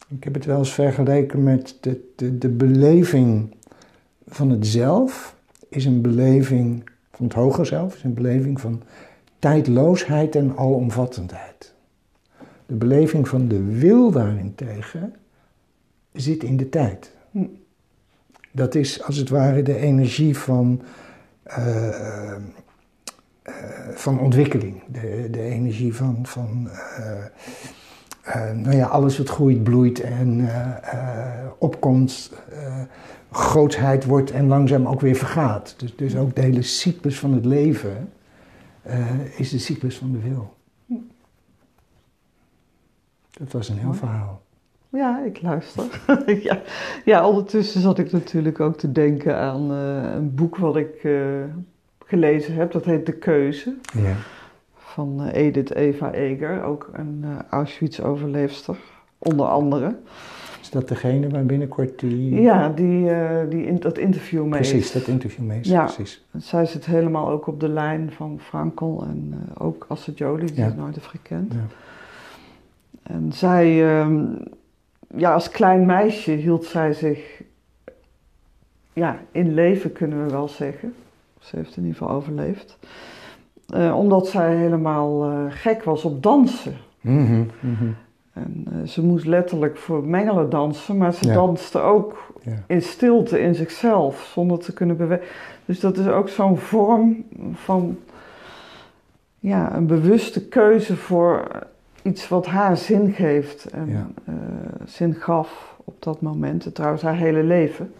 Ik 0.08 0.24
heb 0.24 0.34
het 0.34 0.44
wel 0.44 0.58
eens 0.58 0.72
vergeleken 0.72 1.42
met 1.42 1.76
de, 1.80 2.12
de, 2.16 2.38
de 2.38 2.48
beleving 2.48 3.54
van 4.26 4.50
het 4.50 4.66
zelf, 4.66 5.36
is 5.68 5.84
een 5.84 6.00
beleving 6.00 6.90
van 7.12 7.24
het 7.24 7.34
hoger 7.34 7.66
zelf, 7.66 7.94
is 7.94 8.02
een 8.02 8.14
beleving 8.14 8.60
van 8.60 8.82
tijdloosheid 9.38 10.36
en 10.36 10.56
alomvattendheid. 10.56 11.74
De 12.66 12.74
beleving 12.74 13.28
van 13.28 13.48
de 13.48 13.62
wil 13.62 14.10
daarentegen 14.10 15.14
zit 16.12 16.42
in 16.42 16.56
de 16.56 16.68
tijd. 16.68 17.10
Dat 18.50 18.74
is 18.74 19.02
als 19.02 19.16
het 19.16 19.28
ware 19.28 19.62
de 19.62 19.76
energie 19.76 20.38
van, 20.38 20.82
uh, 21.46 22.36
uh, 23.48 23.54
van 23.94 24.20
ontwikkeling, 24.20 24.82
de, 24.86 25.28
de 25.30 25.40
energie 25.40 25.94
van, 25.94 26.18
van 26.22 26.68
nou 28.54 28.76
ja, 28.76 28.86
alles 28.86 29.18
wat 29.18 29.28
groeit, 29.28 29.62
bloeit 29.62 30.00
en 30.00 30.48
opkomt, 31.58 32.32
grootheid 33.30 34.04
wordt 34.04 34.30
en 34.30 34.46
langzaam 34.46 34.86
ook 34.86 35.00
weer 35.00 35.14
vergaat. 35.14 35.74
Dus, 35.78 35.96
dus 35.96 36.16
ook 36.16 36.34
de 36.34 36.40
hele 36.40 36.62
cyclus 36.62 37.18
van 37.18 37.32
het 37.32 37.44
leven 37.44 38.12
is 39.36 39.50
de 39.50 39.58
cyclus 39.58 39.96
van 39.96 40.12
de 40.12 40.18
wil. 40.18 40.54
Dat 43.30 43.52
was 43.52 43.68
een 43.68 43.78
heel 43.78 43.94
verhaal. 43.94 44.42
Ja, 44.88 45.24
ik 45.24 45.42
luister. 45.42 45.84
ja. 46.42 46.62
ja, 47.04 47.28
ondertussen 47.28 47.80
zat 47.80 47.98
ik 47.98 48.12
natuurlijk 48.12 48.60
ook 48.60 48.76
te 48.76 48.92
denken 48.92 49.36
aan 49.36 49.72
uh, 49.72 50.14
een 50.14 50.34
boek 50.34 50.56
wat 50.56 50.76
ik 50.76 51.04
uh, 51.04 51.44
gelezen 52.04 52.54
heb. 52.54 52.72
Dat 52.72 52.84
heet 52.84 53.06
De 53.06 53.12
Keuze. 53.12 53.74
Ja. 53.92 54.14
Van 54.74 55.20
uh, 55.20 55.32
Edith 55.32 55.74
Eva 55.74 56.12
Eger, 56.12 56.62
ook 56.62 56.90
een 56.92 57.24
Auschwitz-overleefster, 57.50 58.76
onder 59.18 59.46
andere. 59.46 59.96
Is 60.60 60.70
dat 60.70 60.88
degene 60.88 61.28
waar 61.28 61.44
binnenkort 61.46 61.98
die... 61.98 62.40
Ja, 62.40 62.68
die, 62.68 63.10
uh, 63.10 63.40
die 63.48 63.66
in, 63.66 63.78
dat 63.78 63.98
interview 63.98 64.42
mee 64.42 64.60
Precies, 64.60 64.92
dat 64.92 65.06
interview 65.06 65.44
mee 65.44 65.60
is. 65.60 65.68
Ja. 65.68 65.84
Precies. 65.84 66.24
Zij 66.36 66.66
zit 66.66 66.86
helemaal 66.86 67.28
ook 67.28 67.46
op 67.46 67.60
de 67.60 67.68
lijn 67.68 68.12
van 68.12 68.40
Frankel 68.40 69.04
en 69.08 69.34
uh, 69.34 69.66
ook 69.66 69.84
Astrid 69.88 70.18
Jolie, 70.18 70.46
die 70.46 70.56
Ja. 70.56 70.66
ik 70.66 70.76
nooit 70.76 70.94
heb 70.94 71.04
gekend. 71.04 71.52
Ja. 71.52 71.66
En 73.02 73.32
zij, 73.32 73.98
ehm, 73.98 74.24
ja, 75.16 75.34
als 75.34 75.48
klein 75.50 75.86
meisje 75.86 76.30
hield 76.30 76.64
zij 76.64 76.92
zich 76.92 77.42
ja, 78.92 79.20
in 79.30 79.54
leven, 79.54 79.92
kunnen 79.92 80.24
we 80.24 80.30
wel 80.30 80.48
zeggen. 80.48 80.94
Ze 81.44 81.56
heeft 81.56 81.76
in 81.76 81.82
ieder 81.84 81.98
geval 81.98 82.14
overleefd. 82.16 82.78
Eh, 83.68 83.96
omdat 83.98 84.26
zij 84.28 84.56
helemaal 84.56 85.24
eh, 85.30 85.38
gek 85.48 85.82
was 85.82 86.04
op 86.04 86.22
dansen. 86.22 86.76
Mhm, 87.00 87.44
mhm. 87.60 87.84
En 88.32 88.64
eh, 88.72 88.88
ze 88.88 89.04
moest 89.04 89.26
letterlijk 89.26 89.76
voor 89.76 90.04
mengelen 90.04 90.50
dansen, 90.50 90.96
maar 90.96 91.12
ze 91.12 91.26
Ja. 91.26 91.34
danste 91.34 91.78
ook 91.78 92.32
Ja. 92.42 92.52
in 92.66 92.82
stilte 92.82 93.40
in 93.40 93.54
zichzelf, 93.54 94.30
zonder 94.34 94.58
te 94.58 94.72
kunnen 94.72 94.96
bewegen. 94.96 95.24
Dus 95.64 95.80
dat 95.80 95.96
is 95.98 96.06
ook 96.06 96.28
zo'n 96.28 96.56
vorm 96.58 97.24
van 97.52 97.98
ja, 99.38 99.76
een 99.76 99.86
bewuste 99.86 100.48
keuze 100.48 100.96
voor 100.96 101.48
iets 102.02 102.28
wat 102.28 102.46
haar 102.46 102.76
zin 102.76 103.12
geeft 103.12 103.64
en 103.64 103.88
Ja. 103.90 104.06
zin 104.84 105.14
gaf 105.14 105.76
op 105.84 106.02
dat 106.02 106.20
moment. 106.20 106.64
En 106.64 106.72
trouwens, 106.72 107.02
haar 107.02 107.16
hele 107.16 107.42
leven. 107.42 107.92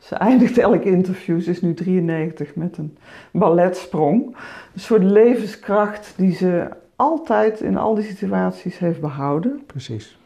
Ze 0.00 0.14
eindigt 0.14 0.58
elk 0.58 0.82
interview, 0.82 1.40
ze 1.40 1.50
is 1.50 1.60
nu 1.60 1.74
93, 1.74 2.54
met 2.54 2.78
een 2.78 2.96
balletsprong. 3.32 4.36
Een 4.74 4.80
soort 4.80 5.02
levenskracht 5.02 6.14
die 6.16 6.34
ze 6.34 6.68
altijd 6.96 7.60
in 7.60 7.76
al 7.76 7.94
die 7.94 8.04
situaties 8.04 8.78
heeft 8.78 9.00
behouden. 9.00 9.62
Precies. 9.66 10.18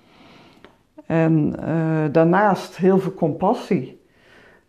En 1.06 1.56
eh, 1.62 2.04
daarnaast 2.12 2.76
heel 2.76 2.98
veel 2.98 3.14
compassie. 3.14 4.02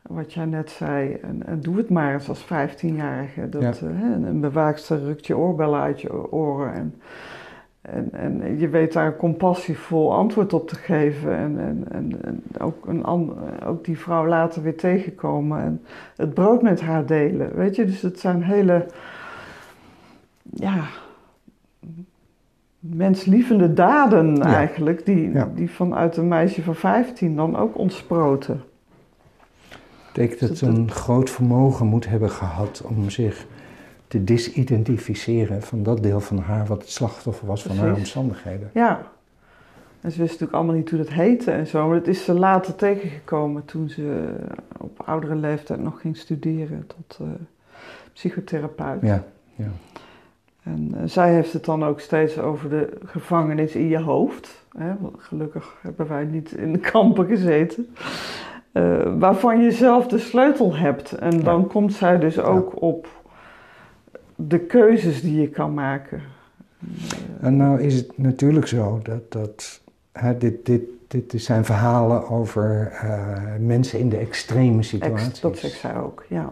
Wat 0.01 0.33
jij 0.33 0.45
net 0.45 0.69
zei, 0.69 1.13
en, 1.21 1.45
en 1.45 1.59
doe 1.61 1.77
het 1.77 1.89
maar 1.89 2.13
eens 2.13 2.29
als 2.29 2.43
15-jarige. 2.43 3.49
Dat, 3.49 3.61
Ja. 3.61 3.87
eh, 3.87 4.01
een 4.25 4.39
bewaakster 4.39 4.99
rukt 5.03 5.27
je 5.27 5.37
oorbellen 5.37 5.79
uit 5.79 6.01
je 6.01 6.31
oren. 6.31 6.73
En, 6.73 7.01
en, 7.89 8.09
en 8.11 8.59
je 8.59 8.69
weet 8.69 8.93
daar 8.93 9.05
een 9.05 9.15
compassievol 9.15 10.13
antwoord 10.13 10.53
op 10.53 10.67
te 10.67 10.75
geven. 10.75 11.37
En, 11.37 11.59
en, 11.59 11.85
en, 11.91 12.23
en 12.23 12.43
ook, 12.59 12.85
een 12.85 13.05
ook 13.65 13.85
die 13.85 13.99
vrouw 13.99 14.27
later 14.27 14.61
weer 14.61 14.77
tegenkomen. 14.77 15.61
En 15.61 15.81
het 16.15 16.33
brood 16.33 16.61
met 16.61 16.81
haar 16.81 17.05
delen. 17.05 17.55
Weet 17.55 17.75
je, 17.75 17.85
dus 17.85 18.01
het 18.01 18.19
zijn 18.19 18.43
hele. 18.43 18.85
Ja. 20.53 20.83
Menslievende 22.79 23.73
daden 23.73 24.35
Ja. 24.35 24.43
eigenlijk, 24.43 25.05
die, 25.05 25.31
Ja. 25.31 25.49
die 25.55 25.71
vanuit 25.71 26.17
een 26.17 26.27
meisje 26.27 26.63
van 26.63 26.75
15 26.75 27.35
dan 27.35 27.55
ook 27.55 27.77
ontsproten. 27.77 28.63
betekent 30.13 30.39
dat 30.39 30.57
ze 30.57 30.65
een 30.65 30.91
groot 30.91 31.29
vermogen 31.29 31.85
moet 31.85 32.09
hebben 32.09 32.29
gehad 32.29 32.83
om 32.85 33.09
zich 33.09 33.45
te 34.15 34.23
disidentificeren 34.23 35.61
van 35.61 35.83
dat 35.83 36.03
deel 36.03 36.19
van 36.19 36.37
haar 36.37 36.65
wat 36.65 36.81
het 36.81 36.89
slachtoffer 36.89 37.47
was 37.47 37.63
van 37.63 37.77
haar 37.77 37.93
omstandigheden. 37.93 38.69
Ja. 38.73 39.01
En 40.01 40.11
ze 40.11 40.17
wist 40.17 40.31
natuurlijk 40.31 40.53
allemaal 40.53 40.75
niet 40.75 40.89
hoe 40.89 40.99
dat 40.99 41.09
heette 41.09 41.51
en 41.51 41.67
zo, 41.67 41.87
maar 41.87 41.97
dat 41.97 42.07
is 42.07 42.23
ze 42.23 42.33
later 42.33 42.75
tegengekomen 42.75 43.65
toen 43.65 43.89
ze 43.89 44.33
op 44.77 45.01
oudere 45.05 45.35
leeftijd 45.35 45.81
nog 45.81 46.01
ging 46.01 46.17
studeren 46.17 46.87
tot 46.87 47.19
eh, 47.21 47.27
psychotherapeut. 48.13 49.01
Ja, 49.01 49.23
ja. 49.55 49.71
En 50.63 50.91
eh, 50.97 51.01
zij 51.05 51.33
heeft 51.33 51.53
het 51.53 51.65
dan 51.65 51.85
ook 51.85 51.99
steeds 51.99 52.39
over 52.39 52.69
de 52.69 52.89
gevangenis 53.05 53.75
in 53.75 53.87
je 53.87 53.99
hoofd. 53.99 54.65
Hè? 54.77 54.93
Gelukkig 55.17 55.75
hebben 55.81 56.07
wij 56.07 56.23
niet 56.23 56.51
in 56.51 56.73
de 56.73 56.79
kampen 56.79 57.25
gezeten. 57.25 57.95
Eh, 58.71 59.13
waarvan 59.17 59.61
je 59.61 59.71
zelf 59.71 60.07
de 60.07 60.17
sleutel 60.17 60.75
hebt. 60.75 61.11
En 61.11 61.43
dan 61.43 61.67
komt 61.67 61.93
zij 61.93 62.19
dus 62.19 62.39
ook 62.39 62.81
op 62.81 63.07
de 64.35 64.59
keuzes 64.59 65.21
die 65.21 65.41
je 65.41 65.49
kan 65.49 65.73
maken. 65.73 66.21
En 67.41 67.57
nou 67.57 67.81
is 67.81 67.95
het 67.95 68.17
natuurlijk 68.17 68.67
zo 68.67 68.99
dat, 69.03 69.31
dat 69.31 69.81
hè, 70.11 70.37
dit, 70.37 70.65
dit, 70.65 70.81
dit 71.07 71.33
zijn 71.35 71.65
verhalen 71.65 72.29
over 72.29 72.91
eh, 72.91 73.33
mensen 73.59 73.99
in 73.99 74.09
de 74.09 74.17
extreme 74.17 74.77
Ex- 74.77 74.87
situaties. 74.87 75.39
dat 75.39 75.57
zegt 75.57 75.79
zij 75.79 75.95
ook, 75.95 76.25
ja. 76.29 76.49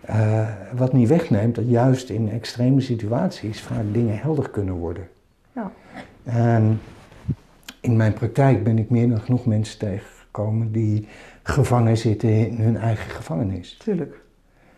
Eh, 0.00 0.48
wat 0.76 0.92
niet 0.92 1.08
wegneemt 1.08 1.54
dat 1.54 1.68
juist 1.68 2.08
in 2.10 2.30
extreme 2.30 2.80
situaties 2.80 3.60
vaak 3.60 3.84
dingen 3.92 4.18
helder 4.18 4.50
kunnen 4.50 4.74
worden. 4.74 5.08
Ja. 5.52 5.72
En 6.24 6.80
in 7.80 7.96
mijn 7.96 8.12
praktijk 8.12 8.64
ben 8.64 8.78
ik 8.78 8.90
meer 8.90 9.08
dan 9.08 9.20
genoeg 9.20 9.46
mensen 9.46 9.78
tegengekomen 9.78 10.72
die 10.72 11.08
gevangen 11.42 11.96
zitten 11.96 12.30
in 12.30 12.56
hun 12.56 12.76
eigen 12.76 13.10
gevangenis. 13.10 13.76
Tuurlijk. 13.76 14.20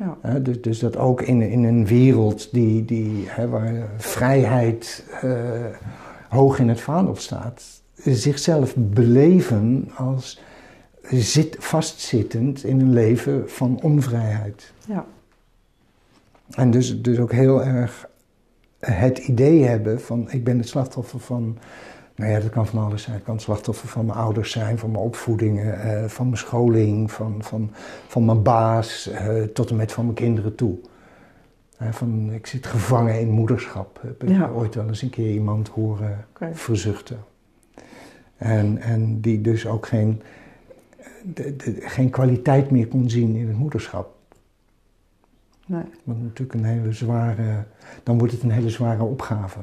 Ja. 0.00 0.38
Dus, 0.38 0.60
dus 0.60 0.78
dat 0.78 0.96
ook 0.96 1.22
in, 1.22 1.42
in 1.42 1.64
een 1.64 1.86
wereld 1.86 2.52
die, 2.52 2.84
die, 2.84 3.28
waar 3.48 3.88
vrijheid 3.96 5.04
eh, 5.20 5.64
hoog 6.28 6.58
in 6.58 6.68
het 6.68 6.80
vaandel 6.80 7.16
staat, 7.16 7.82
zichzelf 7.94 8.74
beleven 8.76 9.90
als 9.96 10.40
zit, 11.02 11.56
vastzittend 11.58 12.64
in 12.64 12.80
een 12.80 12.92
leven 12.92 13.50
van 13.50 13.80
onvrijheid. 13.82 14.72
ja. 14.86 15.06
En 16.50 16.70
dus, 16.70 17.02
dus 17.02 17.18
ook 17.18 17.32
heel 17.32 17.64
erg 17.64 18.08
het 18.78 19.18
idee 19.18 19.64
hebben 19.64 20.00
van 20.00 20.30
ik 20.30 20.44
ben 20.44 20.58
het 20.58 20.68
slachtoffer 20.68 21.20
van, 21.20 21.58
nou 22.20 22.32
ja, 22.32 22.40
dat 22.40 22.50
kan 22.50 22.66
van 22.66 22.84
alles 22.84 23.02
zijn. 23.02 23.16
Het 23.16 23.24
kan 23.24 23.40
slachtoffer 23.40 23.88
van 23.88 24.06
mijn 24.06 24.18
ouders 24.18 24.50
zijn, 24.50 24.78
van 24.78 24.90
mijn 24.90 25.02
opvoeding, 25.04 25.60
eh, 25.60 26.04
van 26.04 26.24
mijn 26.26 26.36
scholing, 26.38 27.10
van, 27.12 27.42
van, 27.42 27.70
van 28.06 28.24
mijn 28.24 28.42
baas, 28.42 29.06
eh, 29.08 29.42
tot 29.42 29.70
en 29.70 29.76
met 29.76 29.92
van 29.92 30.04
mijn 30.04 30.16
kinderen 30.16 30.54
toe. 30.54 30.78
Van, 31.90 32.32
ik 32.32 32.46
zit 32.46 32.66
gevangen 32.66 33.20
in 33.20 33.28
moederschap, 33.28 33.98
heb 34.02 34.22
ik 34.22 34.28
Ja. 34.28 34.48
ooit 34.48 34.74
wel 34.74 34.86
eens 34.88 35.02
een 35.02 35.10
keer 35.10 35.32
iemand 35.32 35.68
horen 35.68 36.26
verzuchten. 36.52 37.18
En, 38.36 38.78
en 38.78 39.20
die 39.20 39.40
dus 39.40 39.66
ook 39.66 39.86
geen, 39.86 40.22
de, 41.34 41.56
de- 41.56 41.76
geen 41.80 42.10
kwaliteit 42.10 42.70
meer 42.70 42.88
kon 42.88 43.10
zien 43.10 43.36
in 43.36 43.48
het 43.48 43.56
moederschap. 43.56 44.14
Nee. 45.66 45.82
Wat 46.04 46.16
natuurlijk 46.18 46.58
een 46.58 46.64
hele 46.64 46.92
zware, 46.92 47.64
dan 48.02 48.18
wordt 48.18 48.32
het 48.32 48.42
een 48.42 48.50
hele 48.50 48.70
zware 48.70 49.02
opgave. 49.02 49.58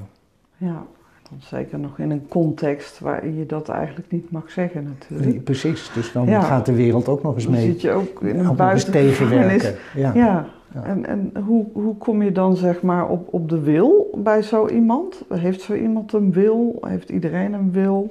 Ja. 0.57 0.85
Dan 1.29 1.37
zeker 1.41 1.79
nog 1.79 1.99
in 1.99 2.11
een 2.11 2.27
context 2.27 2.99
waarin 2.99 3.37
je 3.37 3.45
dat 3.45 3.69
eigenlijk 3.69 4.11
niet 4.11 4.31
mag 4.31 4.51
zeggen 4.51 4.83
natuurlijk. 4.99 5.43
Precies, 5.43 5.91
dus 5.93 6.11
dan 6.11 6.25
Ja. 6.27 6.41
gaat 6.41 6.65
de 6.65 6.73
wereld 6.75 7.07
ook 7.07 7.23
nog 7.23 7.33
eens 7.35 7.43
Dan 7.43 7.53
mee 7.53 7.65
zit 7.65 7.81
je 7.81 7.91
ook 7.91 8.21
in 8.21 8.39
een 8.39 8.55
buitengevangenis. 8.55 9.61
tegenwerken. 9.61 9.75
Ja. 9.95 10.11
Ja, 10.13 10.45
Ja. 10.73 10.83
en, 10.83 11.05
en 11.05 11.31
hoe, 11.45 11.65
hoe 11.73 11.97
kom 11.97 12.21
je 12.23 12.31
dan 12.31 12.55
zeg 12.55 12.81
maar 12.81 13.07
op, 13.09 13.33
op 13.33 13.49
de 13.49 13.59
wil 13.59 14.09
bij 14.23 14.41
zo 14.41 14.67
iemand? 14.67 15.21
Heeft 15.33 15.61
zo 15.61 15.73
iemand 15.73 16.13
een 16.13 16.31
wil? 16.31 16.77
Heeft 16.87 17.09
iedereen 17.09 17.53
een 17.53 17.71
wil? 17.71 18.09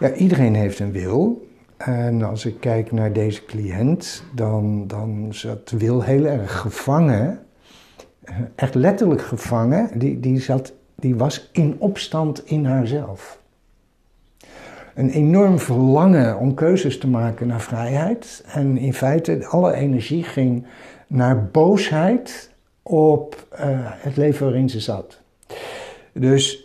Ja, 0.00 0.12
iedereen 0.12 0.54
heeft 0.54 0.78
een 0.78 0.92
wil. 0.92 1.46
En 1.76 2.22
als 2.22 2.46
ik 2.46 2.60
kijk 2.60 2.92
naar 2.92 3.12
deze 3.12 3.44
cliënt, 3.44 4.24
dan, 4.34 4.84
dan 4.86 5.26
zat 5.30 5.70
Wil 5.78 6.02
heel 6.02 6.24
erg 6.26 6.60
gevangen. 6.60 7.38
Echt 8.54 8.74
letterlijk 8.74 9.20
gevangen. 9.22 9.90
Die, 9.98 10.20
die, 10.20 10.40
zat, 10.40 10.72
die 10.96 11.16
was 11.16 11.48
in 11.52 11.76
opstand 11.78 12.46
in 12.46 12.64
haarzelf. 12.64 13.38
Een 14.94 15.10
enorm 15.10 15.58
verlangen 15.58 16.38
om 16.38 16.54
keuzes 16.54 16.98
te 16.98 17.06
maken 17.08 17.46
naar 17.46 17.60
vrijheid. 17.60 18.44
En 18.46 18.76
in 18.78 18.94
feite, 18.94 19.46
alle 19.46 19.72
energie 19.72 20.22
ging 20.24 20.66
naar 21.06 21.44
boosheid 21.46 22.50
op 22.82 23.46
eh, 23.50 23.66
het 23.80 24.16
leven 24.16 24.44
waarin 24.46 24.68
ze 24.68 24.80
zat. 24.80 25.20
Dus 26.12 26.64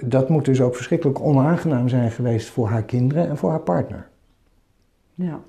dat 0.00 0.28
moet 0.28 0.44
dus 0.44 0.60
ook 0.60 0.74
verschrikkelijk 0.76 1.20
onaangenaam 1.20 1.88
zijn 1.88 2.10
geweest 2.10 2.48
voor 2.48 2.68
haar 2.68 2.82
kinderen 2.82 3.28
en 3.28 3.36
voor 3.36 3.50
haar 3.50 3.60
partner. 3.60 4.08
Ja, 5.14 5.40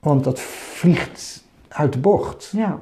Want 0.00 0.24
dat 0.24 0.40
vliegt 0.40 1.44
uit 1.68 1.92
de 1.92 1.98
bocht. 1.98 2.50
ja. 2.52 2.80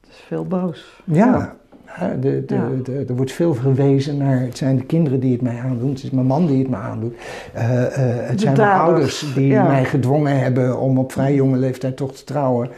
Het 0.00 0.10
is 0.10 0.16
veel 0.26 0.46
boos. 0.46 1.00
Ja, 1.04 1.56
hè, 1.88 2.18
de, 2.18 2.44
de, 2.46 2.54
Ja. 2.54 2.68
de- 2.84 3.04
er 3.08 3.16
wordt 3.16 3.32
veel 3.32 3.54
verwezen 3.54 4.16
naar 4.16 4.40
het 4.40 4.56
zijn 4.56 4.76
de 4.76 4.84
kinderen 4.84 5.20
die 5.20 5.32
het 5.32 5.42
mij 5.42 5.58
aandoen, 5.58 5.88
het 5.90 6.02
is 6.02 6.10
mijn 6.10 6.26
man 6.26 6.46
die 6.46 6.58
het 6.58 6.68
me 6.68 6.76
aandoet. 6.76 7.14
Eh, 7.52 7.84
eh, 7.84 8.28
het 8.28 8.40
zijn 8.40 8.56
mijn 8.56 8.70
ouders 8.78 9.32
die 9.34 9.46
ja. 9.46 9.66
mij 9.66 9.84
gedwongen 9.84 10.38
hebben 10.40 10.78
om 10.78 10.98
op 10.98 11.12
vrij 11.12 11.34
jonge 11.34 11.56
leeftijd 11.56 11.96
toch 11.96 12.12
te 12.14 12.24
trouwen. 12.24 12.68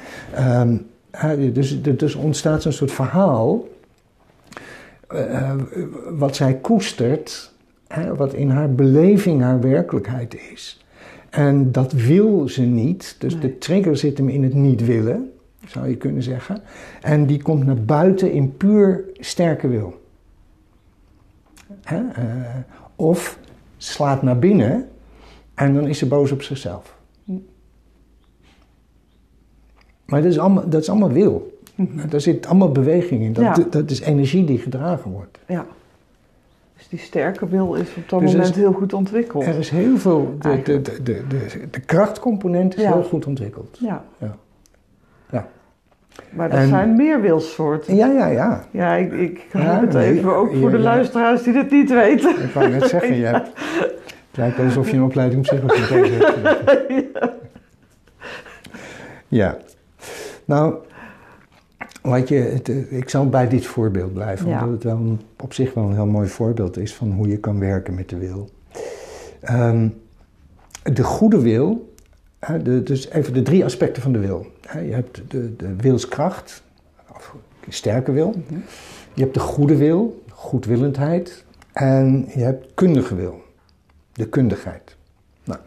Hè, 1.10 1.52
dus, 1.52 1.82
dus 1.82 2.14
ontstaat 2.14 2.62
zo'n 2.62 2.72
soort 2.72 2.92
verhaal 2.92 3.64
eh, 5.08 5.52
wat 6.10 6.36
zij 6.36 6.54
koestert, 6.54 7.52
hè, 7.88 8.14
wat 8.16 8.34
in 8.34 8.50
haar 8.50 8.72
beleving 8.74 9.42
haar 9.42 9.60
werkelijkheid 9.60 10.36
is. 10.52 10.84
En 11.30 11.72
dat 11.72 11.92
wil 11.92 12.48
ze 12.48 12.62
niet, 12.62 13.16
dus 13.18 13.32
Nee. 13.32 13.42
de 13.42 13.58
trigger 13.58 13.96
zit 13.96 14.18
hem 14.18 14.28
in 14.28 14.42
het 14.42 14.54
niet 14.54 14.84
willen, 14.86 15.30
zou 15.70 15.88
je 15.88 15.96
kunnen 15.96 16.22
zeggen. 16.22 16.62
En 17.00 17.26
die 17.26 17.42
komt 17.42 17.64
naar 17.66 17.80
buiten 17.84 18.32
in 18.32 18.56
puur 18.56 19.04
sterke 19.14 19.68
wil. 19.68 20.00
Hè, 21.82 21.96
eh, 22.08 22.24
of 22.96 23.38
slaat 23.76 24.22
naar 24.22 24.38
binnen 24.38 24.88
En 25.54 25.74
dan 25.74 25.86
is 25.86 25.98
ze 25.98 26.06
boos 26.06 26.32
op 26.32 26.42
zichzelf. 26.42 26.98
Maar 30.06 30.22
dat 30.22 30.30
is 30.30 30.38
allemaal, 30.38 30.68
dat 30.68 30.80
is 30.82 30.88
allemaal 30.90 31.12
wil. 31.12 31.58
Daar 32.08 32.20
zit 32.20 32.46
allemaal 32.46 32.72
beweging 32.72 33.22
in. 33.22 33.32
Dat, 33.32 33.44
Ja. 33.56 33.64
dat 33.70 33.90
is 33.90 34.00
energie 34.00 34.44
die 34.44 34.58
gedragen 34.58 35.10
wordt. 35.10 35.38
Ja. 35.48 35.66
Dus 36.76 36.88
die 36.88 36.98
sterke 36.98 37.48
wil 37.48 37.74
is 37.74 37.88
op 37.96 38.08
dat 38.08 38.20
Dus 38.20 38.30
moment 38.32 38.50
is- 38.50 38.56
heel 38.56 38.72
goed 38.72 38.92
ontwikkeld. 38.92 39.44
Er 39.46 39.58
is 39.58 39.70
heel 39.70 39.96
veel, 39.98 40.36
de, 40.40 40.62
de, 40.62 40.82
de, 41.02 41.22
de, 41.70 41.80
krachtcomponent 41.80 42.76
is 42.76 42.82
Ja. 42.82 42.92
heel 42.92 43.02
goed 43.04 43.26
ontwikkeld. 43.26 43.78
Ja. 43.80 44.04
Ja. 44.18 44.36
Maar 46.30 46.50
er 46.50 46.66
zijn 46.66 46.96
meer 46.96 47.20
wilssoorten. 47.20 47.96
Ja, 47.96 48.06
ja, 48.06 48.26
ja. 48.26 48.64
Ja, 48.70 48.94
ik, 48.94 49.12
ik 49.12 49.46
Ja, 49.52 49.80
het 49.80 49.92
nee, 49.92 50.12
even 50.18 50.36
ook 50.36 50.52
ja, 50.52 50.58
voor 50.60 50.70
de 50.70 50.76
ja. 50.76 50.82
luisteraars 50.82 51.42
die 51.42 51.52
dit 51.52 51.70
niet 51.70 51.90
weten. 51.90 52.42
Ik 52.42 52.50
wou 52.54 52.68
net 52.70 52.84
zeggen, 52.88 53.14
je 53.20 53.24
hebt, 53.24 53.48
het 54.28 54.36
lijkt 54.36 54.58
alsof 54.58 54.90
je 54.90 54.96
een 54.96 55.02
opleiding 55.02 55.42
psychotherapeut 55.42 56.10
hebt. 56.18 57.32
Ja. 59.28 59.56
Nou, 60.44 60.74
wat 62.02 62.28
je, 62.28 62.34
het, 62.34 62.68
ik 62.90 63.08
zal 63.08 63.28
bij 63.28 63.48
dit 63.48 63.66
voorbeeld 63.66 64.12
blijven, 64.14 64.48
Ja. 64.48 64.58
omdat 64.58 64.74
het 64.74 64.82
wel 64.84 64.96
een- 64.96 65.20
op 65.42 65.52
zich 65.52 65.74
wel 65.74 65.84
een 65.84 65.94
heel 65.94 66.06
mooi 66.06 66.28
voorbeeld 66.28 66.76
is 66.76 66.94
van 66.94 67.12
hoe 67.12 67.28
je 67.28 67.36
kan 67.36 67.58
werken 67.58 67.94
met 67.94 68.08
de 68.08 68.18
wil. 68.18 68.48
Ehm, 69.40 69.88
de 70.82 71.02
goede 71.04 71.40
wil, 71.40 71.89
de, 72.62 72.82
dus 72.82 73.08
even 73.08 73.32
de 73.32 73.42
drie 73.42 73.64
aspecten 73.64 74.02
van 74.02 74.12
de 74.12 74.18
wil. 74.18 74.46
Je 74.62 74.92
hebt 74.92 75.20
de, 75.28 75.56
de 75.56 75.76
wilskracht, 75.76 76.62
of 77.14 77.36
sterke 77.68 78.12
wil. 78.12 78.34
Je 79.14 79.22
hebt 79.22 79.34
de 79.34 79.40
goede 79.40 79.76
wil, 79.76 80.22
goedwillendheid. 80.30 81.44
En 81.72 82.28
je 82.34 82.40
hebt 82.40 82.74
kundige 82.74 83.14
wil, 83.14 83.42
de 84.12 84.28
kundigheid. 84.28 84.96
Nou, 85.44 85.60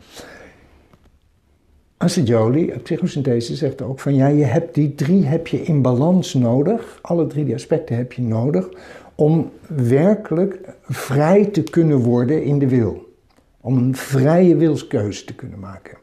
Assa 1.97 2.21
Jolie, 2.21 2.79
psychosynthese, 2.79 3.55
zegt 3.55 3.81
ook 3.81 3.99
van 3.99 4.15
ja, 4.15 4.27
je 4.27 4.43
hebt 4.43 4.75
die 4.75 4.95
drie 4.95 5.25
heb 5.25 5.47
je 5.47 5.61
in 5.61 5.81
balans 5.81 6.33
nodig. 6.33 6.99
Alle 7.01 7.27
drie 7.27 7.45
die 7.45 7.53
aspecten 7.53 7.95
heb 7.95 8.13
je 8.13 8.21
nodig 8.21 8.69
om 9.15 9.51
werkelijk 9.67 10.59
vrij 10.81 11.45
te 11.45 11.63
kunnen 11.63 11.97
worden 11.97 12.43
in 12.43 12.59
de 12.59 12.67
wil. 12.67 13.13
Om 13.61 13.77
een 13.77 13.95
vrije 13.95 14.55
wilskeuze 14.55 15.25
te 15.25 15.35
kunnen 15.35 15.59
maken. 15.59 15.97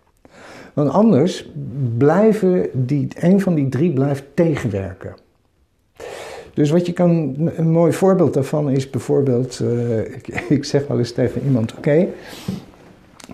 Want 0.75 0.91
anders 0.91 1.51
blijven 1.99 2.69
die, 2.73 3.09
een 3.15 3.41
van 3.41 3.55
die 3.55 3.69
drie 3.69 3.93
blijft 3.93 4.25
tegenwerken. 4.35 5.15
Dus 6.55 6.71
wat 6.71 6.87
je 6.87 6.93
kan, 6.93 7.35
een 7.57 7.71
mooi 7.71 7.93
voorbeeld 7.93 8.35
daarvan 8.35 8.71
is 8.71 8.91
bijvoorbeeld, 8.91 9.61
eh, 9.61 9.99
ik, 9.99 10.29
ik 10.49 10.65
zeg 10.65 10.87
wel 10.87 10.99
eens 10.99 11.13
tegen 11.13 11.43
iemand, 11.45 11.77
oké, 11.77 12.09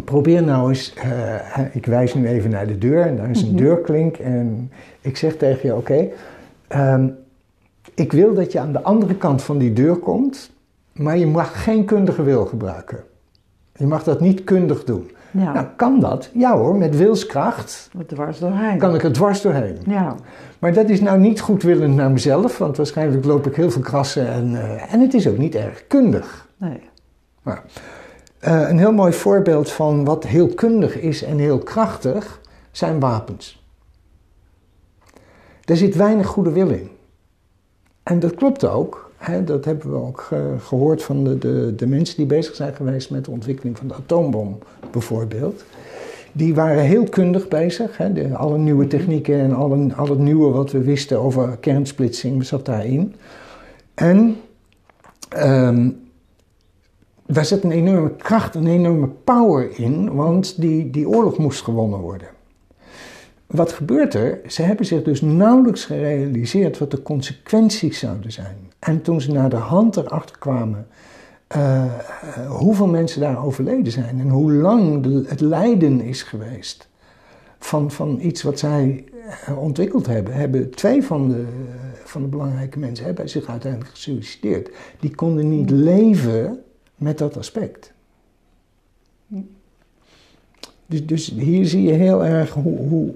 probeer 0.04 0.42
nou 0.42 0.68
eens, 0.68 0.94
eh, 0.94 1.60
ik 1.72 1.86
wijs 1.86 2.14
nu 2.14 2.26
even 2.26 2.50
naar 2.50 2.66
de 2.66 2.78
deur 2.78 3.06
en 3.06 3.16
daar 3.16 3.30
is 3.30 3.42
een 3.42 3.56
deurklink 3.56 4.16
en 4.16 4.70
ik 5.00 5.16
zeg 5.16 5.36
tegen 5.36 5.68
je, 5.68 5.74
oké, 5.74 6.08
ehm, 6.68 7.08
ik 7.94 8.12
wil 8.12 8.34
dat 8.34 8.52
je 8.52 8.60
aan 8.60 8.72
de 8.72 8.82
andere 8.82 9.14
kant 9.14 9.42
van 9.42 9.58
die 9.58 9.72
deur 9.72 9.96
komt, 9.96 10.50
maar 10.92 11.18
je 11.18 11.26
mag 11.26 11.62
geen 11.64 11.84
kundige 11.84 12.22
wil 12.22 12.44
gebruiken. 12.44 12.98
Je 13.76 13.86
mag 13.86 14.04
dat 14.04 14.20
niet 14.20 14.44
kundig 14.44 14.84
doen. 14.84 15.10
Ja, 15.30 15.52
Nou, 15.52 15.66
kan 15.76 16.00
dat? 16.00 16.30
Ja 16.32 16.56
hoor, 16.56 16.76
met 16.76 16.96
wilskracht 16.96 17.90
wat 17.92 18.08
dwars 18.08 18.38
doorheen. 18.38 18.78
kan 18.78 18.94
ik 18.94 19.02
er 19.02 19.12
dwars 19.12 19.40
doorheen. 19.42 19.78
Ja, 19.86 20.14
Maar 20.58 20.72
dat 20.72 20.88
is 20.88 21.00
nou 21.00 21.18
niet 21.18 21.40
goedwillend 21.40 21.94
naar 21.94 22.10
mezelf, 22.10 22.58
want 22.58 22.76
waarschijnlijk 22.76 23.24
loop 23.24 23.46
ik 23.46 23.56
heel 23.56 23.70
veel 23.70 23.82
krassen 23.82 24.28
en, 24.28 24.54
eh, 24.54 24.92
en 24.92 25.00
het 25.00 25.14
is 25.14 25.28
ook 25.28 25.38
niet 25.38 25.54
erg 25.54 25.86
kundig. 25.86 26.48
nee. 26.56 26.80
Nou, 27.42 27.58
een 28.40 28.78
heel 28.78 28.92
mooi 28.92 29.12
voorbeeld 29.12 29.70
van 29.70 30.04
wat 30.04 30.24
heel 30.26 30.48
kundig 30.48 31.00
is 31.00 31.22
en 31.22 31.38
heel 31.38 31.58
krachtig 31.58 32.40
zijn 32.70 33.00
wapens. 33.00 33.64
Daar 35.64 35.76
zit 35.76 35.94
weinig 35.94 36.26
goede 36.26 36.52
wil 36.52 36.68
in. 36.68 36.90
En 38.02 38.20
dat 38.20 38.34
klopt 38.34 38.66
ook. 38.66 39.05
Dat 39.44 39.64
hebben 39.64 39.90
we 39.90 39.96
ook 39.96 40.28
eh, 40.30 40.38
gehoord 40.58 41.02
van 41.02 41.24
de, 41.24 41.38
de, 41.38 41.72
de 41.76 41.86
mensen 41.86 42.16
die 42.16 42.26
bezig 42.26 42.54
zijn 42.54 42.74
geweest 42.74 43.10
met 43.10 43.24
de 43.24 43.30
ontwikkeling 43.30 43.78
van 43.78 43.88
de 43.88 43.94
atoombom, 43.94 44.58
bijvoorbeeld. 44.90 45.64
Die 46.32 46.54
waren 46.54 46.82
heel 46.82 47.04
kundig 47.04 47.48
bezig. 47.48 47.96
Hè, 47.96 48.12
de, 48.12 48.36
alle 48.36 48.58
nieuwe 48.58 48.86
technieken 48.86 49.38
en 49.38 49.52
alle, 49.52 49.94
al 49.94 50.08
het 50.08 50.18
nieuwe 50.18 50.50
wat 50.50 50.72
we 50.72 50.82
wisten 50.82 51.20
over 51.20 51.56
kernsplitsing 51.56 52.44
zat 52.44 52.64
daarin. 52.64 53.14
En 53.94 54.36
ehm, 55.28 55.90
daar 57.26 57.44
zit 57.44 57.64
een 57.64 57.70
enorme 57.70 58.16
kracht, 58.16 58.54
een 58.54 58.66
enorme 58.66 59.08
power 59.08 59.78
in, 59.78 60.14
want 60.14 60.60
die, 60.60 60.90
die 60.90 61.08
oorlog 61.08 61.38
moest 61.38 61.62
gewonnen 61.62 61.98
worden. 61.98 62.28
Wat 63.46 63.72
gebeurt 63.72 64.14
er? 64.14 64.40
Ze 64.46 64.62
hebben 64.62 64.86
zich 64.86 65.02
dus 65.02 65.20
nauwelijks 65.20 65.84
gerealiseerd 65.84 66.78
wat 66.78 66.90
de 66.90 67.02
consequenties 67.02 67.98
zouden 67.98 68.32
zijn. 68.32 68.56
En 68.86 69.02
toen 69.02 69.20
ze 69.20 69.32
naar 69.32 69.50
de 69.50 69.56
hand 69.56 69.96
erachter 69.96 70.38
kwamen 70.38 70.86
eh, 71.46 71.84
eh, 71.84 72.50
hoeveel 72.50 72.86
mensen 72.86 73.20
daar 73.20 73.44
overleden 73.44 73.92
zijn 73.92 74.20
en 74.20 74.28
hoe 74.28 74.52
lang 74.52 75.02
de- 75.02 75.24
het 75.26 75.40
lijden 75.40 76.00
is 76.00 76.22
geweest 76.22 76.88
van, 77.58 77.90
van 77.90 78.18
iets 78.20 78.42
wat 78.42 78.58
zij 78.58 79.04
eh, 79.46 79.58
ontwikkeld 79.58 80.06
hebben, 80.06 80.34
hebben 80.34 80.70
twee 80.70 81.02
van 81.02 81.28
de, 81.28 81.44
van 82.04 82.22
de 82.22 82.28
belangrijke 82.28 82.78
mensen 82.78 83.04
hebben 83.06 83.28
zich 83.28 83.46
uiteindelijk 83.48 83.90
gesuicideerd. 83.90 84.70
Die 85.00 85.14
konden 85.14 85.48
niet 85.48 85.70
leven 85.70 86.62
met 86.94 87.18
dat 87.18 87.36
aspect. 87.36 87.92
Dus, 90.86 91.06
dus 91.06 91.30
hier 91.30 91.66
zie 91.66 91.82
je 91.82 91.92
heel 91.92 92.24
erg 92.24 92.50
hoe, 92.52 92.78
hoe, 92.78 93.14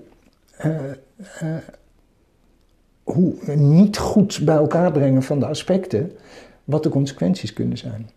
hoe 3.03 3.35
niet 3.57 3.99
goed 3.99 4.41
bij 4.45 4.57
elkaar 4.57 4.93
brengen 4.93 5.23
van 5.23 5.39
de 5.39 5.47
aspecten, 5.47 6.13
wat 6.65 6.83
de 6.83 6.89
consequenties 6.89 7.53
kunnen 7.53 7.79
zijn. 7.79 8.11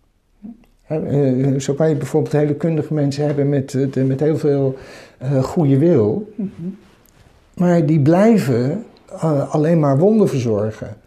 Eh, 0.88 1.60
Zo 1.60 1.74
kan 1.74 1.90
je 1.90 1.96
bijvoorbeeld 1.96 2.34
hele 2.34 2.56
kundige 2.56 2.94
mensen 2.94 3.26
hebben 3.26 3.50
met, 3.50 3.74
eh, 3.74 4.04
met 4.04 4.20
heel 4.20 4.38
veel 4.38 4.76
eh, 5.18 5.44
goede 5.44 5.78
wil, 5.78 6.34
maar 7.56 7.86
die 7.86 8.00
blijven 8.00 8.84
alleen 9.50 9.80
maar 9.80 9.98
wonden 9.98 10.30
verzorgen. 10.30 10.98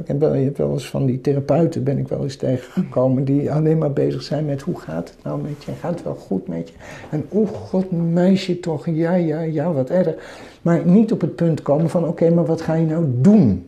Ik 0.00 0.06
heb 0.06 0.20
wel, 0.20 0.34
je 0.34 0.44
hebt 0.44 0.58
wel 0.58 0.72
eens 0.72 0.90
van 0.90 1.06
die 1.06 1.20
therapeuten 1.20 1.84
ben 1.84 1.98
ik 1.98 2.08
wel 2.08 2.22
eens 2.22 2.36
tegengekomen 2.36 3.24
die 3.24 3.52
alleen 3.52 3.78
maar 3.78 3.92
bezig 3.92 4.22
zijn 4.22 4.44
met 4.44 4.62
hoe 4.62 4.80
gaat 4.80 5.08
het 5.08 5.18
nou 5.22 5.42
met 5.42 5.64
je, 5.64 5.72
gaat 5.72 5.94
het 5.94 6.02
wel 6.02 6.14
goed 6.14 6.48
met 6.48 6.68
je? 6.68 6.74
En 7.10 7.24
oh 7.28 7.48
god 7.48 7.90
meisje 7.90 8.60
toch, 8.60 8.86
ja 8.86 9.14
ja 9.14 9.40
ja 9.40 9.72
wat 9.72 9.90
erg. 9.90 10.14
Maar 10.62 10.86
niet 10.86 11.12
op 11.12 11.20
het 11.20 11.36
punt 11.36 11.62
komen 11.62 11.90
van 11.90 12.06
oké 12.06 12.30
maar 12.30 12.46
wat 12.46 12.60
ga 12.60 12.74
je 12.74 12.86
nou 12.86 13.04
doen? 13.08 13.66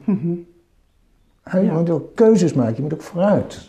Hè, 1.42 1.58
Je 1.58 1.64
Ja. 1.66 1.72
moet 1.78 1.90
ook 1.90 2.14
keuzes 2.14 2.52
maken, 2.52 2.76
je 2.76 2.82
moet 2.82 2.94
ook 2.94 3.02
vooruit. 3.02 3.68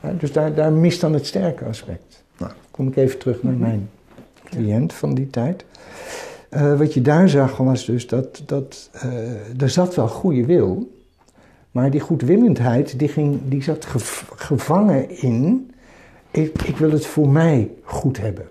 Hè, 0.00 0.16
dus 0.16 0.32
daar, 0.32 0.54
daar 0.54 0.72
mist 0.72 1.00
dan 1.00 1.12
het 1.12 1.26
sterke 1.26 1.64
aspect. 1.64 2.24
Nou, 2.38 2.52
kom 2.70 2.88
ik 2.88 2.96
even 2.96 3.18
terug 3.18 3.42
naar 3.42 3.54
mijn 3.54 3.88
cliënt 4.44 4.92
van 4.92 5.14
die 5.14 5.30
tijd. 5.30 5.64
Eh, 6.48 6.78
wat 6.78 6.94
je 6.94 7.02
daar 7.02 7.28
zag 7.28 7.56
was 7.56 7.84
dus 7.84 8.06
dat, 8.06 8.42
dat 8.46 8.90
eh, 8.92 9.62
er 9.62 9.70
zat 9.70 9.94
wel 9.94 10.08
goede 10.08 10.44
wil, 10.46 10.90
maar 11.76 11.90
die 11.90 12.00
goedwillendheid 12.00 12.98
die, 12.98 13.08
ging, 13.08 13.40
die 13.48 13.62
zat 13.62 13.84
gev- 13.84 14.30
gevangen 14.36 15.20
in, 15.20 15.70
ik, 16.30 16.62
ik 16.62 16.76
wil 16.76 16.90
het 16.90 17.06
voor 17.06 17.28
mij 17.28 17.70
goed 17.82 18.18
hebben. 18.18 18.48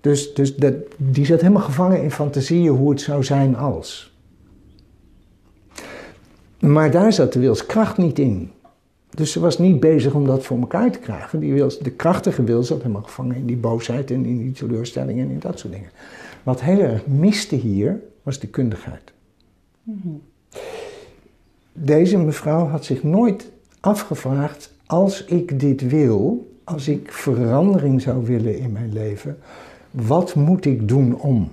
Dus, 0.00 0.34
dus 0.34 0.56
dat, 0.56 0.74
die 0.96 1.24
zat 1.24 1.40
helemaal 1.40 1.62
gevangen 1.62 2.02
in 2.02 2.10
fantasieën 2.10 2.68
hoe 2.68 2.90
het 2.90 3.00
zou 3.00 3.24
zijn 3.24 3.56
als. 3.56 4.14
Maar 6.58 6.90
daar 6.90 7.12
zat 7.12 7.32
de 7.32 7.38
wilskracht 7.38 7.96
niet 7.96 8.18
in. 8.18 8.50
Dus 9.10 9.32
ze 9.32 9.40
was 9.40 9.58
niet 9.58 9.80
bezig 9.80 10.14
om 10.14 10.26
dat 10.26 10.44
voor 10.44 10.58
elkaar 10.58 10.92
te 10.92 10.98
krijgen. 10.98 11.40
Die 11.40 11.52
wil, 11.52 11.72
de 11.82 11.90
krachtige 11.90 12.44
wil 12.44 12.62
zat 12.62 12.82
helemaal 12.82 13.02
gevangen 13.02 13.36
in 13.36 13.46
die 13.46 13.56
boosheid 13.56 14.10
en 14.10 14.24
in 14.24 14.38
die 14.38 14.52
teleurstelling 14.52 15.20
en 15.20 15.30
in 15.30 15.38
dat 15.38 15.58
soort 15.58 15.72
dingen. 15.72 15.90
Wat 16.42 16.60
heel 16.60 16.80
erg 16.80 17.06
miste 17.06 17.56
hier 17.56 18.00
was 18.22 18.40
de 18.40 18.46
kundigheid. 18.46 19.12
Deze 21.78 22.18
mevrouw 22.18 22.66
had 22.66 22.84
zich 22.84 23.02
nooit 23.02 23.50
afgevraagd: 23.80 24.74
als 24.86 25.24
ik 25.24 25.60
dit 25.60 25.88
wil, 25.88 26.52
als 26.64 26.88
ik 26.88 27.12
verandering 27.12 28.02
zou 28.02 28.24
willen 28.24 28.58
in 28.58 28.72
mijn 28.72 28.92
leven, 28.92 29.38
wat 29.90 30.34
moet 30.34 30.64
ik 30.64 30.88
doen 30.88 31.20
om? 31.20 31.50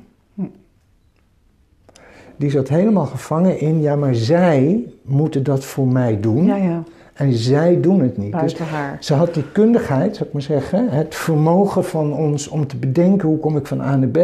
Die 2.36 2.50
zat 2.50 2.70
helemaal 2.70 3.06
gevangen 3.06 3.60
in, 3.60 3.82
ja, 3.82 3.96
maar 3.96 4.16
zij 4.16 4.84
moeten 5.02 5.44
dat 5.44 5.66
voor 5.66 5.88
mij 5.88 6.20
doen. 6.20 6.46
Ja, 6.46 6.56
ja, 6.56 6.84
En 7.14 7.34
zij 7.34 7.82
doen 7.82 8.02
het 8.02 8.18
niet. 8.18 8.40
Dus 8.40 8.58
haar. 8.58 8.98
ze 9.00 9.14
had 9.14 9.34
die 9.34 9.52
kundigheid, 9.52 10.16
zou 10.16 10.28
ik 10.28 10.34
maar 10.34 10.42
zeggen, 10.42 10.90
het 10.90 11.16
vermogen 11.16 11.84
van 11.84 12.14
ons 12.14 12.48
om 12.48 12.68
te 12.68 12.78
bedenken 12.78 13.28
hoe 13.28 13.40
kom 13.40 13.58
ik 13.58 13.68
van 13.68 13.82
A 13.82 13.96
naar 13.96 14.10
B, 14.10 14.20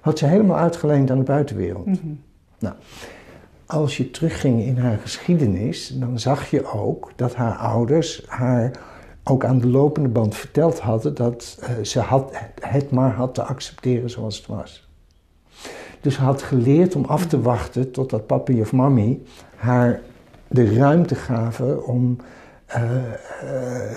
had 0.00 0.18
ze 0.18 0.26
helemaal 0.26 0.56
uitgeleend 0.58 1.10
aan 1.10 1.18
de 1.18 1.24
buitenwereld. 1.24 1.86
Nou, 2.58 2.74
als 3.66 3.96
je 3.96 4.10
terugging 4.10 4.62
in 4.62 4.78
haar 4.78 4.98
geschiedenis, 4.98 5.88
dan 5.94 6.18
zag 6.18 6.50
je 6.50 6.72
ook 6.72 7.12
dat 7.16 7.34
haar 7.34 7.56
ouders 7.56 8.22
haar 8.26 8.70
ook 9.24 9.44
aan 9.44 9.58
de 9.58 9.66
lopende 9.66 10.08
band 10.08 10.36
verteld 10.36 10.80
hadden 10.80 11.14
dat 11.14 11.58
uh, 11.60 11.84
ze 11.84 12.00
had, 12.00 12.32
het 12.60 12.90
maar 12.90 13.12
had 13.12 13.34
te 13.34 13.42
accepteren 13.42 14.10
zoals 14.10 14.36
het 14.36 14.46
was. 14.46 14.88
Dus 16.00 16.14
ze 16.14 16.20
had 16.20 16.42
geleerd 16.42 16.94
om 16.94 17.04
af 17.04 17.26
te 17.26 17.40
wachten 17.40 17.90
totdat 17.90 18.26
papi 18.26 18.60
of 18.60 18.72
mami 18.72 19.24
haar 19.56 20.00
de 20.48 20.74
ruimte 20.74 21.14
gaven 21.14 21.86
om 21.86 22.16
uh, 22.76 22.82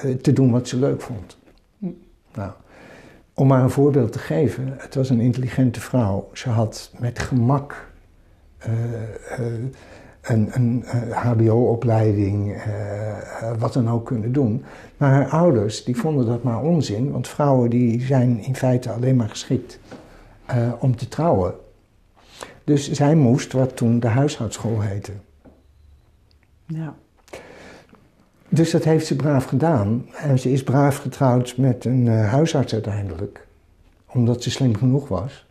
uh, 0.05 0.15
te 0.15 0.33
doen 0.33 0.51
wat 0.51 0.67
ze 0.67 0.77
leuk 0.77 1.01
vond. 1.01 1.37
Nou, 2.33 2.51
om 3.33 3.47
maar 3.47 3.63
een 3.63 3.69
voorbeeld 3.69 4.11
te 4.11 4.19
geven, 4.19 4.73
het 4.77 4.95
was 4.95 5.09
een 5.09 5.19
intelligente 5.19 5.79
vrouw. 5.79 6.29
Ze 6.33 6.49
had 6.49 6.91
met 6.97 7.19
gemak 7.19 7.88
een, 10.21 10.49
een 10.51 10.83
HBO-opleiding, 11.11 12.63
wat 13.59 13.73
dan 13.73 13.89
ook 13.89 14.05
kunnen 14.05 14.31
doen. 14.31 14.63
Maar 14.97 15.11
haar 15.11 15.27
ouders 15.27 15.83
die 15.83 15.97
vonden 15.97 16.25
dat 16.25 16.43
maar 16.43 16.61
onzin, 16.61 17.11
want 17.11 17.27
vrouwen 17.27 17.69
die 17.69 18.01
zijn 18.01 18.39
in 18.39 18.55
feite 18.55 18.91
alleen 18.91 19.15
maar 19.15 19.29
geschikt 19.29 19.79
om 20.79 20.95
te 20.95 21.07
trouwen. 21.07 21.53
Dus 22.63 22.91
zij 22.91 23.15
moest 23.15 23.53
wat 23.53 23.75
toen 23.75 23.99
de 23.99 24.07
huishoudschool 24.07 24.81
heette. 24.81 25.11
Ja. 26.65 26.95
Dus 28.49 28.71
dat 28.71 28.83
heeft 28.83 29.05
ze 29.05 29.15
braaf 29.15 29.45
gedaan. 29.45 30.05
En 30.15 30.39
ze 30.39 30.51
is 30.51 30.63
braaf 30.63 30.97
getrouwd 30.97 31.57
met 31.57 31.85
een 31.85 32.05
uh, 32.05 32.29
huisarts 32.29 32.73
uiteindelijk. 32.73 33.47
Omdat 34.05 34.43
ze 34.43 34.51
slim 34.51 34.75
genoeg 34.75 35.07
was. 35.07 35.47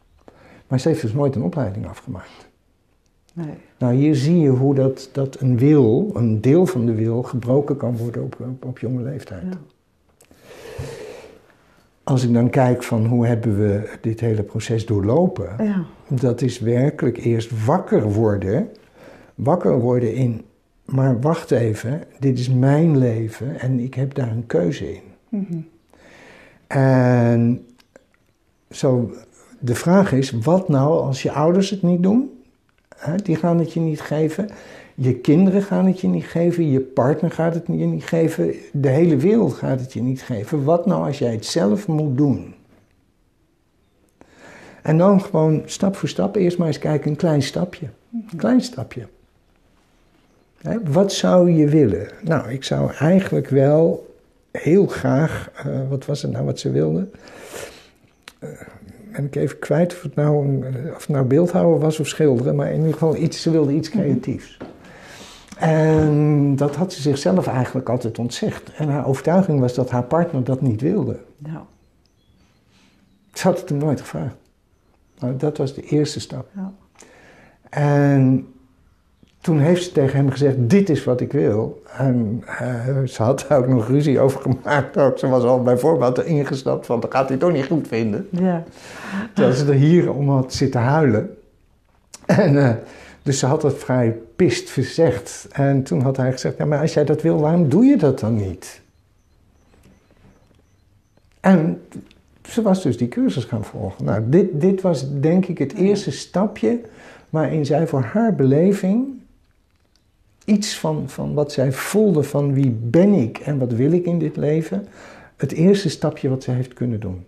Maar 0.66 0.80
ze 0.80 0.88
heeft 0.88 1.02
dus 1.02 1.12
nooit 1.12 1.34
een 1.34 1.42
opleiding 1.42 1.86
afgemaakt. 1.86 2.47
Nee. 3.38 3.54
Nou, 3.78 3.94
hier 3.94 4.14
zie 4.14 4.38
je 4.38 4.48
hoe 4.48 4.74
dat, 4.74 5.08
dat 5.12 5.40
een 5.40 5.58
wil, 5.58 6.10
een 6.14 6.40
deel 6.40 6.66
van 6.66 6.86
de 6.86 6.94
wil, 6.94 7.22
gebroken 7.22 7.76
kan 7.76 7.96
worden 7.96 8.22
op, 8.22 8.36
op, 8.40 8.64
op 8.64 8.78
jonge 8.78 9.02
leeftijd. 9.02 9.42
Ja. 9.50 9.58
Als 12.02 12.24
ik 12.24 12.32
dan 12.32 12.50
kijk 12.50 12.82
van 12.82 13.06
hoe 13.06 13.26
hebben 13.26 13.58
we 13.58 13.90
dit 14.00 14.20
hele 14.20 14.42
proces 14.42 14.86
doorlopen, 14.86 15.64
Ja. 15.64 15.84
dat 16.08 16.40
is 16.42 16.58
werkelijk 16.58 17.16
eerst 17.18 17.64
wakker 17.64 18.12
worden. 18.12 18.68
Wakker 19.34 19.80
worden 19.80 20.14
in, 20.14 20.44
maar 20.84 21.20
wacht 21.20 21.50
even, 21.50 22.02
dit 22.18 22.38
is 22.38 22.48
mijn 22.50 22.98
leven 22.98 23.60
en 23.60 23.80
ik 23.80 23.94
heb 23.94 24.14
daar 24.14 24.30
een 24.30 24.46
keuze 24.46 24.92
in. 24.92 25.02
Mhm. 25.28 25.60
En 26.66 27.66
zo, 28.70 29.10
de 29.58 29.74
vraag 29.74 30.12
is, 30.12 30.30
wat 30.30 30.68
nou 30.68 31.00
als 31.00 31.22
je 31.22 31.32
ouders 31.32 31.70
het 31.70 31.82
niet 31.82 32.02
doen? 32.02 32.37
Hè, 32.98 33.16
die 33.16 33.36
gaan 33.36 33.58
het 33.58 33.72
je 33.72 33.80
niet 33.80 34.00
geven. 34.00 34.48
Je 34.94 35.14
kinderen 35.14 35.62
gaan 35.62 35.86
het 35.86 36.00
je 36.00 36.08
niet 36.08 36.24
geven. 36.24 36.70
Je 36.70 36.80
partner 36.80 37.30
gaat 37.30 37.54
het 37.54 37.66
je 37.66 37.72
niet 37.72 38.04
geven. 38.04 38.54
De 38.72 38.88
hele 38.88 39.16
wereld 39.16 39.52
gaat 39.52 39.80
het 39.80 39.92
je 39.92 40.02
niet 40.02 40.22
geven. 40.22 40.64
Wat 40.64 40.86
nou 40.86 41.06
als 41.06 41.18
jij 41.18 41.32
het 41.32 41.46
zelf 41.46 41.86
moet 41.86 42.16
doen? 42.16 42.54
En 44.82 44.98
dan 44.98 45.20
gewoon 45.20 45.62
stap 45.64 45.96
voor 45.96 46.08
stap 46.08 46.36
eerst 46.36 46.58
maar 46.58 46.66
eens 46.66 46.78
kijken, 46.78 47.10
een 47.10 47.16
klein 47.16 47.42
stapje. 47.42 47.86
Een 48.12 48.36
klein 48.36 48.60
stapje. 48.60 49.06
Hè, 50.58 50.78
wat 50.82 51.12
zou 51.12 51.50
je 51.50 51.68
willen? 51.68 52.08
Nou, 52.22 52.50
ik 52.50 52.64
zou 52.64 52.92
eigenlijk 52.92 53.48
wel 53.48 54.16
heel 54.50 54.86
graag, 54.86 55.50
uh, 55.66 55.88
wat 55.88 56.06
was 56.06 56.22
het 56.22 56.30
nou 56.30 56.44
wat 56.44 56.58
ze 56.58 56.70
wilde? 56.70 57.08
Uh, 58.40 58.50
ben 59.18 59.26
ik 59.26 59.36
even 59.36 59.58
kwijt 59.58 59.92
of 59.92 60.02
het 60.02 60.14
nou, 60.14 60.46
een, 60.46 60.64
of 60.94 61.00
het 61.00 61.08
nou 61.08 61.24
beeldhouden 61.24 61.80
was 61.80 62.00
of 62.00 62.06
schilderen, 62.06 62.56
maar 62.56 62.70
in 62.70 62.76
ieder 62.76 62.92
geval 62.92 63.16
iets, 63.16 63.42
ze 63.42 63.50
wilde 63.50 63.72
iets 63.72 63.88
creatiefs. 63.88 64.58
En 65.58 66.56
dat 66.56 66.76
had 66.76 66.92
ze 66.92 67.02
zichzelf 67.02 67.46
eigenlijk 67.46 67.88
altijd 67.88 68.18
ontzegd. 68.18 68.72
En 68.72 68.88
haar 68.88 69.06
overtuiging 69.06 69.60
was 69.60 69.74
dat 69.74 69.90
haar 69.90 70.04
partner 70.04 70.44
dat 70.44 70.60
niet 70.60 70.80
wilde. 70.80 71.20
Ja. 71.44 71.66
Ze 73.32 73.46
had 73.46 73.60
het 73.60 73.68
hem 73.68 73.78
nooit 73.78 74.00
gevraagd. 74.00 74.36
Nou, 75.18 75.36
dat 75.36 75.56
was 75.56 75.74
de 75.74 75.82
eerste 75.82 76.20
stap. 76.20 76.48
Ja. 76.54 76.72
En 77.70 78.52
toen 79.40 79.58
heeft 79.58 79.84
ze 79.84 79.92
tegen 79.92 80.16
hem 80.16 80.30
gezegd: 80.30 80.56
Dit 80.58 80.90
is 80.90 81.04
wat 81.04 81.20
ik 81.20 81.32
wil. 81.32 81.82
En 81.96 82.44
uh, 82.60 83.06
ze 83.06 83.22
had 83.22 83.44
daar 83.48 83.58
ook 83.58 83.68
nog 83.68 83.88
ruzie 83.88 84.20
over 84.20 84.40
gemaakt. 84.40 84.96
Ook. 84.96 85.18
Ze 85.18 85.28
was 85.28 85.44
al 85.44 85.62
bij 85.62 85.76
voorbaat 85.76 86.18
erin 86.18 86.46
gestapt 86.46 86.86
van: 86.86 87.00
Dat 87.00 87.12
gaat 87.12 87.28
hij 87.28 87.38
toch 87.38 87.52
niet 87.52 87.66
goed 87.66 87.88
vinden. 87.88 88.28
Ja. 88.30 88.64
Terwijl 89.34 89.56
ze 89.56 89.66
er 89.66 89.72
hier 89.72 90.12
om 90.12 90.28
had 90.28 90.52
zitten 90.52 90.80
huilen. 90.80 91.36
En, 92.26 92.54
uh, 92.54 92.70
dus 93.22 93.38
ze 93.38 93.46
had 93.46 93.62
het 93.62 93.74
vrij 93.74 94.16
pist 94.36 94.70
verzegd. 94.70 95.46
En 95.52 95.82
toen 95.82 96.00
had 96.00 96.16
hij 96.16 96.32
gezegd: 96.32 96.56
Ja, 96.56 96.64
maar 96.64 96.80
als 96.80 96.94
jij 96.94 97.04
dat 97.04 97.22
wil, 97.22 97.40
waarom 97.40 97.68
doe 97.68 97.84
je 97.84 97.96
dat 97.96 98.20
dan 98.20 98.36
niet? 98.36 98.80
En 101.40 101.80
ze 102.42 102.62
was 102.62 102.82
dus 102.82 102.96
die 102.96 103.08
cursus 103.08 103.44
gaan 103.44 103.64
volgen. 103.64 104.04
Nou, 104.04 104.22
dit, 104.26 104.60
dit 104.60 104.80
was 104.80 105.20
denk 105.20 105.46
ik 105.46 105.58
het 105.58 105.74
eerste 105.74 106.10
stapje 106.10 106.80
waarin 107.30 107.66
zij 107.66 107.86
voor 107.86 108.02
haar 108.02 108.34
beleving 108.34 109.17
iets 110.48 110.78
van, 110.78 111.08
van 111.08 111.34
wat 111.34 111.52
zij 111.52 111.72
voelde 111.72 112.22
van 112.22 112.52
wie 112.52 112.70
ben 112.70 113.12
ik 113.12 113.38
en 113.38 113.58
wat 113.58 113.72
wil 113.72 113.92
ik 113.92 114.04
in 114.04 114.18
dit 114.18 114.36
leven, 114.36 114.86
het 115.36 115.52
eerste 115.52 115.88
stapje 115.88 116.28
wat 116.28 116.42
ze 116.42 116.50
heeft 116.50 116.74
kunnen 116.74 117.00
doen. 117.00 117.26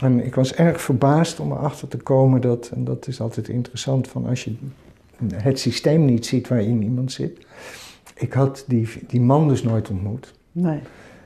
En 0.00 0.24
ik 0.24 0.34
was 0.34 0.54
erg 0.54 0.80
verbaasd 0.80 1.40
om 1.40 1.52
erachter 1.52 1.88
te 1.88 1.96
komen 1.96 2.40
dat, 2.40 2.70
en 2.74 2.84
dat 2.84 3.06
is 3.06 3.20
altijd 3.20 3.48
interessant, 3.48 4.08
van 4.08 4.26
als 4.26 4.44
je 4.44 4.54
het 5.34 5.58
systeem 5.58 6.04
niet 6.04 6.26
ziet 6.26 6.48
waarin 6.48 6.82
iemand 6.82 7.12
zit. 7.12 7.46
Ik 8.14 8.32
had 8.32 8.64
die, 8.66 8.88
die 9.06 9.20
man 9.20 9.48
dus 9.48 9.62
nooit 9.62 9.90
ontmoet. 9.90 10.34
Nee. 10.52 10.80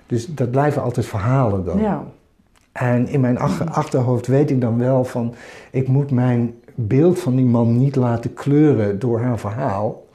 Dus 0.07 0.27
dat 0.27 0.51
blijven 0.51 0.83
altijd 0.83 1.07
verhalen 1.07 1.65
dan. 1.65 1.81
Ja. 1.81 2.05
En 2.73 3.09
in 3.09 3.21
mijn 3.21 3.39
ach 3.39 3.67
achterhoofd 3.67 4.27
weet 4.27 4.51
ik 4.51 4.61
dan 4.61 4.79
wel 4.79 5.05
van, 5.05 5.35
ik 5.71 5.89
moet 5.89 6.11
mijn 6.11 6.55
beeld 6.75 7.19
van 7.19 7.37
die 7.37 7.45
man 7.45 7.77
niet 7.79 7.97
laten 7.97 8.35
kleuren 8.35 8.99
door 8.99 9.21
haar 9.21 9.39
verhaal. 9.39 10.07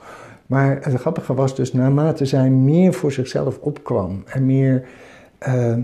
Maar 0.46 0.78
het 0.82 0.94
grappige 0.94 1.34
was 1.34 1.56
dus, 1.56 1.74
naarmate 1.74 2.26
zij 2.26 2.50
meer 2.50 2.94
voor 2.94 3.12
zichzelf 3.12 3.58
opkwam 3.58 4.24
en 4.26 4.46
meer 4.46 4.88
uh, 5.48 5.78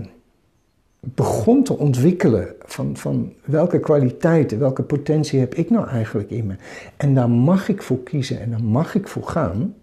begon 1.00 1.62
te 1.62 1.78
ontwikkelen 1.78 2.48
van, 2.58 2.96
van 2.96 3.32
welke 3.44 3.80
kwaliteiten, 3.80 4.58
welke 4.58 4.82
potentie 4.82 5.40
heb 5.40 5.54
ik 5.54 5.70
nou 5.70 5.88
eigenlijk 5.88 6.30
in 6.30 6.46
me. 6.46 6.54
En 6.96 7.14
daar 7.14 7.30
mag 7.30 7.68
ik 7.68 7.82
voor 7.82 8.02
kiezen 8.02 8.40
en 8.40 8.50
daar 8.50 8.64
mag 8.64 8.94
ik 8.94 9.08
voor 9.08 9.22
gaan. 9.22 9.74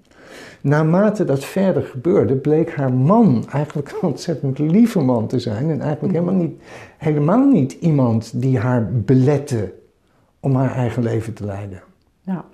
Naarmate 0.62 1.24
dat 1.24 1.46
verder 1.46 1.84
gebeurde, 1.84 2.36
bleek 2.36 2.76
haar 2.76 2.94
man 2.94 3.46
eigenlijk 3.52 3.92
een 3.92 4.08
ontzettend 4.10 4.60
lieve 4.60 5.00
man 5.00 5.28
te 5.28 5.40
zijn. 5.40 5.70
En 5.70 5.82
eigenlijk 5.82 6.14
helemaal 6.14 6.42
niet, 6.42 6.62
helemaal 6.98 7.48
niet 7.50 7.72
iemand 7.72 8.42
die 8.42 8.58
haar 8.58 8.92
belette 8.92 9.74
om 10.44 10.56
haar 10.56 10.76
eigen 10.76 11.04
leven 11.04 11.34
te 11.34 11.46
leiden. 11.46 11.82
Ja. 12.22 12.46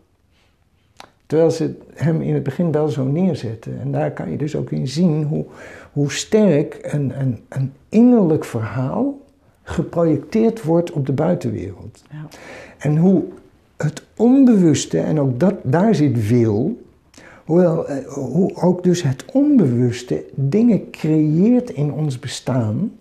Terwijl 1.26 1.52
ze 1.52 1.76
hem 1.94 2.22
in 2.22 2.34
het 2.34 2.44
begin 2.44 2.72
wel 2.72 2.88
zo 2.88 3.04
neerzette. 3.04 3.70
En 3.82 3.92
daar 3.92 4.12
kan 4.12 4.32
je 4.32 4.38
dus 4.38 4.56
ook 4.56 4.72
in 4.72 4.88
zien 4.88 5.24
hoe, 5.24 5.46
hoe 5.92 6.12
sterk 6.12 6.78
een, 6.82 7.20
een, 7.20 7.40
een 7.50 7.74
innerlijk 7.90 8.46
verhaal 8.46 9.20
geprojecteerd 9.64 10.64
wordt 10.64 10.92
op 10.92 11.06
de 11.06 11.14
buitenwereld. 11.14 12.04
Ja. 12.12 12.28
En 12.78 12.98
hoe 12.98 13.24
het 13.78 14.04
onbewuste, 14.16 15.00
en 15.00 15.20
ook 15.20 15.40
dat, 15.40 15.56
daar 15.64 15.96
zit 15.96 16.28
wil, 16.28 16.82
hoewel, 17.46 17.88
eh, 17.88 18.08
hoe 18.08 18.56
ook 18.56 18.84
dus 18.84 19.04
het 19.04 19.26
onbewuste 19.34 20.26
dingen 20.36 20.90
creëert 20.92 21.70
in 21.70 21.94
ons 21.94 22.20
bestaan, 22.20 22.92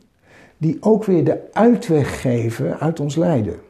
die 0.56 0.76
ook 0.80 1.04
weer 1.04 1.24
de 1.24 1.40
uitweg 1.52 2.20
geven 2.20 2.78
uit 2.80 3.00
ons 3.00 3.16
lijden. 3.16 3.66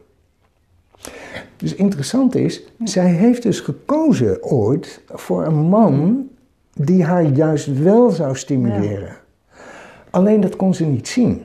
Dus 1.56 1.74
interessant 1.74 2.34
is, 2.34 2.62
zij 2.84 3.10
heeft 3.10 3.42
dus 3.42 3.60
gekozen 3.60 4.42
ooit 4.42 5.02
voor 5.08 5.44
een 5.44 5.68
man 5.68 6.28
die 6.74 7.04
haar 7.04 7.22
juist 7.22 7.78
wel 7.78 8.10
zou 8.10 8.36
stimuleren. 8.36 9.16
Alleen 10.10 10.40
dat 10.40 10.56
kon 10.56 10.74
ze 10.74 10.84
niet 10.84 11.08
zien. 11.08 11.42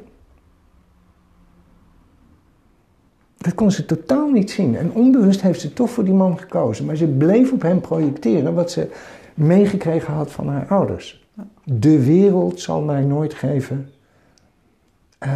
Dat 3.37 3.53
kon 3.53 3.71
ze 3.71 3.85
totaal 3.85 4.29
niet 4.29 4.51
zien. 4.51 4.75
En 4.75 4.91
onbewust 4.91 5.41
heeft 5.41 5.61
ze 5.61 5.73
toch 5.73 5.89
voor 5.89 6.03
die 6.03 6.13
man 6.13 6.39
gekozen. 6.39 6.85
Maar 6.85 6.95
ze 6.95 7.07
bleef 7.07 7.51
op 7.51 7.61
hem 7.61 7.81
projecteren 7.81 8.53
wat 8.53 8.71
ze 8.71 8.87
meegekregen 9.33 10.13
had 10.13 10.31
van 10.31 10.47
haar 10.47 10.67
ouders. 10.67 11.27
De 11.63 12.03
wereld 12.03 12.59
zal 12.59 12.81
mij 12.81 13.03
nooit 13.03 13.33
geven, 13.33 13.89
uh, 15.19 15.29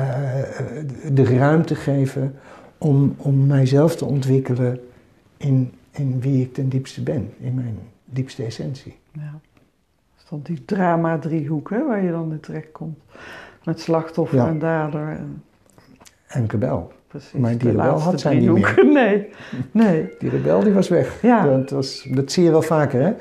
de 1.11 1.23
ruimte 1.23 1.75
geven 1.75 2.35
om, 2.77 3.15
om 3.17 3.45
mijzelf 3.47 3.95
te 3.95 4.05
ontwikkelen 4.05 4.79
in, 5.37 5.73
in 5.91 6.19
wie 6.19 6.41
ik 6.41 6.53
ten 6.53 6.69
diepste 6.69 7.03
ben, 7.03 7.33
in 7.39 7.53
mijn 7.53 7.79
diepste 8.05 8.43
essentie. 8.43 8.95
Ja. 9.11 9.21
Dat 9.31 10.23
is 10.23 10.29
dan 10.29 10.39
die 10.43 10.65
drama-driehoek 10.65 11.69
hè, 11.69 11.85
waar 11.85 12.03
je 12.03 12.11
dan 12.11 12.31
in 12.31 12.39
terecht 12.39 12.71
komt. 12.71 12.97
Met 13.63 13.79
slachtoffer 13.79 14.37
Ja. 14.37 14.47
en 14.47 14.59
dader. 14.59 15.07
En, 15.09 15.43
En 16.27 16.45
rebel. 16.49 16.91
precies, 17.07 17.39
Maar 17.39 17.57
die 17.57 17.69
rebel 17.71 17.99
had 17.99 18.19
zij 18.19 18.35
niet 18.35 18.49
driehoek. 18.49 18.83
Nee, 18.93 19.27
nee. 19.71 20.09
Die 20.19 20.29
rebel 20.29 20.59
die 20.59 20.73
was 20.73 20.87
weg. 20.87 21.21
Ja. 21.21 21.43
Dat, 21.57 21.69
was, 21.69 22.07
dat 22.11 22.31
zie 22.31 22.43
je 22.43 22.51
wel 22.51 22.61
vaker 22.61 23.01
hè. 23.01 23.13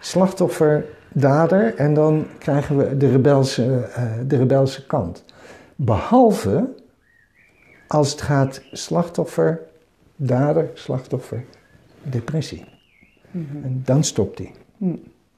Slachtoffer 0.00 0.84
dader 1.12 1.74
en 1.74 1.94
dan 1.94 2.26
krijgen 2.38 2.76
we 2.76 2.96
de 2.96 3.10
rebelse, 3.10 3.88
eh, 3.94 4.04
de 4.26 4.36
rebelse 4.36 4.86
kant. 4.86 5.24
Behalve 5.76 6.68
als 7.92 8.10
het 8.10 8.20
gaat 8.20 8.62
slachtoffer, 8.72 9.60
dader, 10.16 10.70
slachtoffer, 10.74 11.44
depressie. 12.02 12.64
En 13.62 13.82
dan 13.84 14.04
stopt 14.04 14.38
hij. 14.38 14.52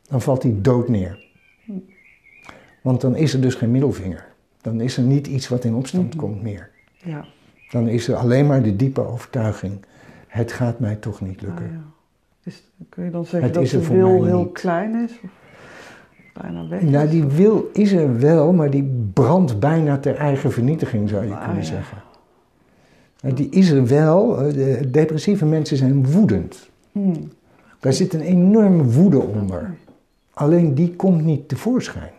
Dan 0.09 0.21
valt 0.23 0.43
hij 0.43 0.55
dood 0.61 0.89
neer. 0.89 1.25
Want 2.83 3.01
dan 3.01 3.17
is 3.17 3.35
er 3.35 3.41
dus 3.41 3.55
geen 3.55 3.71
middelvinger. 3.71 4.27
Dan 4.61 4.81
is 4.81 4.97
er 4.97 5.03
niet 5.03 5.27
iets 5.27 5.49
wat 5.49 5.65
in 5.65 5.75
opstand 5.75 6.17
komt 6.17 6.43
meer. 6.43 6.71
Ja. 7.05 7.25
Dan 7.71 7.89
is 7.89 8.09
er 8.09 8.17
alleen 8.17 8.47
maar 8.47 8.63
de 8.63 8.77
diepe 8.77 9.01
overtuiging: 9.07 9.85
het 10.27 10.53
gaat 10.53 10.79
mij 10.79 10.95
toch 10.97 11.21
niet 11.21 11.43
lukken. 11.43 11.65
Ah, 11.65 11.73
ja. 11.73 11.83
Is, 12.43 12.63
kun 12.89 13.05
je 13.05 13.11
dan 13.11 13.25
zeggen 13.25 13.43
Het 13.43 13.55
dat 13.55 13.83
de 13.83 13.89
wil 13.95 14.25
heel 14.25 14.39
niet. 14.43 14.53
klein 14.53 14.95
is? 15.05 15.13
Of 15.25 15.31
bijna 16.43 16.69
weg 16.69 16.83
Nou, 16.83 17.05
is? 17.05 17.11
die 17.11 17.25
wil 17.25 17.71
is 17.73 17.93
er 17.93 18.19
wel, 18.21 18.53
maar 18.53 18.71
die 18.71 19.09
brandt 19.13 19.61
bijna 19.61 19.99
ter 19.99 20.15
eigen 20.17 20.53
vernietiging, 20.53 21.09
zou 21.09 21.25
je 21.27 21.33
Ah, 21.35 21.45
kunnen 21.45 21.63
ja. 21.63 21.69
zeggen. 21.69 21.99
Die 23.23 23.49
is 23.49 23.71
er 23.71 23.87
wel. 23.87 24.41
eh, 24.43 24.53
de 24.55 24.91
depressieve 24.91 25.45
mensen 25.45 25.77
zijn 25.77 26.13
woedend. 26.13 26.71
Hmm. 26.93 27.31
Daar 27.81 27.93
zit 27.93 28.15
een 28.15 28.21
enorme 28.21 28.85
woede 28.85 29.19
onder. 29.21 29.75
Alleen 30.33 30.75
die 30.75 30.97
komt 30.97 31.25
niet 31.25 31.49
tevoorschijn. 31.49 32.13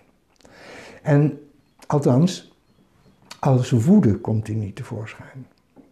En 1.02 1.40
althans, 1.88 2.54
als 3.40 3.72
woede 3.72 4.16
komt 4.16 4.46
die 4.46 4.56
niet 4.56 4.76
tevoorschijn. 4.76 5.46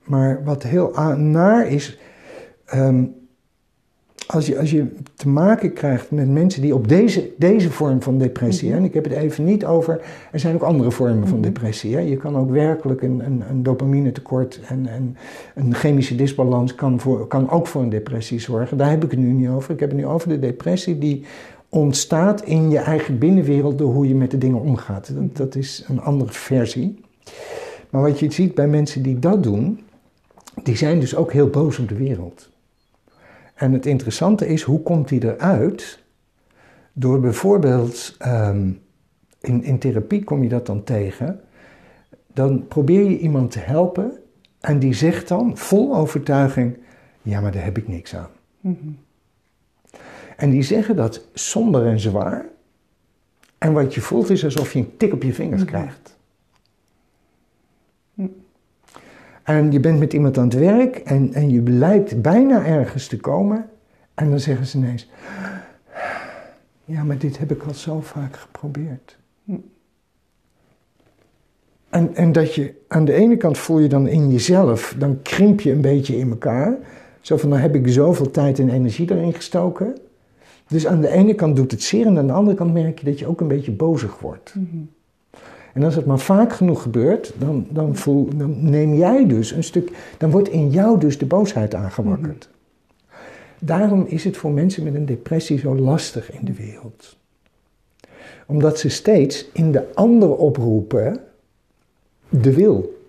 Maar 0.04 0.44
wat 0.44 0.64
heel 0.64 0.92
naar 1.18 1.68
is, 1.68 2.00
ehm, 2.66 3.04
als, 4.32 4.48
je, 4.48 4.60
als 4.60 4.72
je 4.72 4.86
te 5.16 5.30
maken 5.30 5.74
krijgt 5.74 6.12
met 6.12 6.30
mensen 6.30 6.62
die 6.62 6.76
op 6.76 6.88
deze, 6.88 7.30
deze 7.38 7.72
vorm 7.72 8.02
van 8.02 8.18
depressie, 8.18 8.72
hè, 8.72 8.78
en 8.78 8.84
ik 8.84 8.94
heb 8.94 9.04
het 9.04 9.14
even 9.14 9.44
niet 9.44 9.66
over, 9.66 10.02
er 10.32 10.40
zijn 10.40 10.56
ook 10.56 10.62
andere 10.62 10.92
vormen 10.92 11.28
van 11.28 11.42
depressie. 11.42 11.96
Hè. 11.96 12.00
Je 12.02 12.18
kan 12.18 12.38
ook 12.38 12.50
werkelijk 12.50 13.02
een, 13.02 13.26
een, 13.26 13.44
een 13.50 13.64
dopamine 13.64 14.12
tekort 14.12 14.60
en, 14.68 14.88
en 14.88 15.18
een 15.56 15.74
chemische 15.74 16.16
disbalans 16.16 16.76
kan, 16.76 17.00
voor, 17.00 17.28
kan 17.28 17.50
ook 17.50 17.68
voor 17.68 17.82
een 17.82 17.90
depressie 17.90 18.40
zorgen. 18.40 18.78
Daar 18.78 18.90
heb 18.90 19.04
ik 19.04 19.12
het 19.12 19.20
nu 19.20 19.32
niet 19.32 19.50
over. 19.50 19.74
Ik 19.74 19.80
heb 19.80 19.90
het 19.90 20.00
nu 20.00 20.06
over 20.06 20.30
de 20.30 20.40
depressie 20.40 20.98
die 20.98 21.24
ontstaat 21.70 22.44
in 22.44 22.70
je 22.70 22.80
eigen 22.80 23.18
binnenwereld 23.18 23.78
door 23.78 23.94
hoe 23.94 24.08
je 24.08 24.16
met 24.16 24.32
de 24.32 24.38
dingen 24.38 24.62
omgaat. 24.62 25.12
Dat, 25.16 25.38
dat 25.38 25.56
is 25.56 25.86
een 25.88 26.02
andere 26.02 26.32
versie. 26.32 27.00
Maar 27.90 28.02
wat 28.02 28.20
je 28.20 28.32
ziet 28.32 28.56
bij 28.56 28.68
mensen 28.68 29.02
die 29.02 29.20
dat 29.20 29.44
doen, 29.44 29.80
die 30.64 30.76
zijn 30.76 31.00
dus 31.00 31.16
ook 31.16 31.32
heel 31.32 31.48
boos 31.48 31.80
op 31.80 31.90
de 31.90 31.96
wereld. 31.96 32.51
En 33.62 33.74
het 33.74 33.86
interessante 33.86 34.48
is, 34.48 34.62
hoe 34.62 34.82
komt 34.82 35.08
die 35.08 35.24
eruit? 35.24 36.04
Door 36.94 37.20
bijvoorbeeld, 37.20 38.16
ehm, 38.20 38.72
in, 39.42 39.64
in 39.64 39.80
therapie 39.80 40.24
kom 40.24 40.44
je 40.44 40.50
dat 40.50 40.66
dan 40.66 40.84
tegen, 40.84 41.40
dan 42.34 42.68
probeer 42.68 43.10
je 43.10 43.18
iemand 43.18 43.52
te 43.52 43.60
helpen 43.60 44.12
en 44.60 44.80
die 44.80 44.94
zegt 44.94 45.28
dan 45.28 45.58
vol 45.58 45.96
overtuiging, 45.96 46.78
ja 47.22 47.42
maar 47.42 47.52
daar 47.52 47.64
heb 47.64 47.78
ik 47.78 47.88
niks 47.88 48.16
aan. 48.16 48.30
En 50.38 50.50
die 50.50 50.64
zeggen 50.64 50.96
dat 50.96 51.28
somber 51.34 51.86
en 51.86 52.00
zwaar. 52.00 52.46
En 53.58 53.74
wat 53.74 53.94
je 53.94 54.02
voelt 54.02 54.30
is 54.30 54.44
alsof 54.44 54.74
je 54.74 54.80
een 54.80 54.98
tik 54.98 55.14
op 55.14 55.24
je 55.24 55.34
vingers 55.34 55.66
krijgt. 55.66 56.18
En 59.52 59.72
je 59.72 59.80
bent 59.80 60.00
met 60.00 60.14
iemand 60.14 60.38
aan 60.38 60.44
het 60.44 60.54
werk 60.54 60.96
en, 60.96 61.34
en 61.34 61.50
je 61.50 61.62
lijkt 61.62 62.22
bijna 62.22 62.66
ergens 62.66 63.08
te 63.08 63.18
komen. 63.18 63.70
En 64.14 64.30
dan 64.30 64.40
zeggen 64.40 64.66
ze 64.66 64.78
ineens: 64.78 65.10
Ja, 66.86 67.04
maar 67.04 67.18
dit 67.18 67.38
heb 67.38 67.52
ik 67.52 67.64
al 67.64 67.74
zo 67.74 68.02
vaak 68.02 68.36
geprobeerd. 68.36 69.18
En, 71.90 72.16
en 72.16 72.32
dat 72.32 72.56
je 72.56 72.74
aan 72.88 73.06
de 73.06 73.14
ene 73.14 73.38
kant 73.38 73.58
voel 73.58 73.80
je 73.80 73.90
dan 73.90 74.08
in 74.08 74.32
jezelf, 74.32 74.96
dan 74.98 75.22
krimp 75.22 75.62
je 75.62 75.72
een 75.72 75.82
beetje 75.82 76.18
in 76.18 76.30
elkaar. 76.30 76.78
Zo 77.22 77.38
van, 77.38 77.50
dan 77.50 77.60
heb 77.60 77.76
ik 77.76 77.88
zoveel 77.88 78.32
tijd 78.32 78.60
en 78.60 78.70
energie 78.70 79.12
erin 79.12 79.34
gestoken. 79.34 79.98
Dus 80.68 80.88
aan 80.88 81.02
de 81.02 81.10
ene 81.10 81.34
kant 81.34 81.56
doet 81.56 81.72
het 81.72 81.84
zeer 81.84 82.06
en 82.06 82.18
aan 82.18 82.28
de 82.28 82.34
andere 82.34 82.58
kant 82.58 82.74
merk 82.74 83.00
je 83.00 83.06
dat 83.06 83.20
je 83.20 83.28
ook 83.28 83.42
een 83.42 83.48
beetje 83.48 83.72
bozig 83.72 84.20
wordt. 84.20 84.54
En 85.74 85.84
als 85.84 85.96
het 85.96 86.06
maar 86.06 86.20
vaak 86.20 86.54
genoeg 86.54 86.82
gebeurt, 86.82 87.34
dan, 87.38 87.68
dan, 87.70 87.96
voel, 87.96 88.30
dan 88.36 88.70
neem 88.70 88.94
jij 88.94 89.28
dus 89.28 89.52
een 89.52 89.64
stuk, 89.64 89.92
dan 90.18 90.32
wordt 90.32 90.50
in 90.50 90.70
jou 90.70 91.00
dus 91.00 91.18
de 91.18 91.26
boosheid 91.26 91.76
aangewakkerd. 91.76 92.50
Daarom 93.60 94.06
is 94.08 94.24
het 94.24 94.38
voor 94.38 94.52
mensen 94.52 94.84
met 94.84 94.96
een 94.96 95.06
depressie 95.06 95.60
zo 95.60 95.76
lastig 95.76 96.32
in 96.32 96.46
de 96.46 96.54
wereld. 96.54 97.18
Omdat 98.48 98.80
ze 98.80 98.90
steeds 98.90 99.50
in 99.54 99.72
de 99.72 99.94
ander 99.94 100.36
oproepen 100.36 101.20
de 102.30 102.54
wil. 102.54 103.00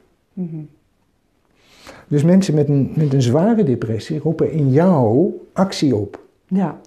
Dus 2.09 2.23
mensen 2.23 2.55
met 2.55 2.69
een, 2.69 2.93
met 2.95 3.13
een 3.13 3.23
zware 3.23 3.63
depressie 3.63 4.19
roepen 4.19 4.53
in 4.53 4.71
jou 4.71 5.33
actie 5.53 5.97
op. 5.97 6.21
Ja. 6.47 6.81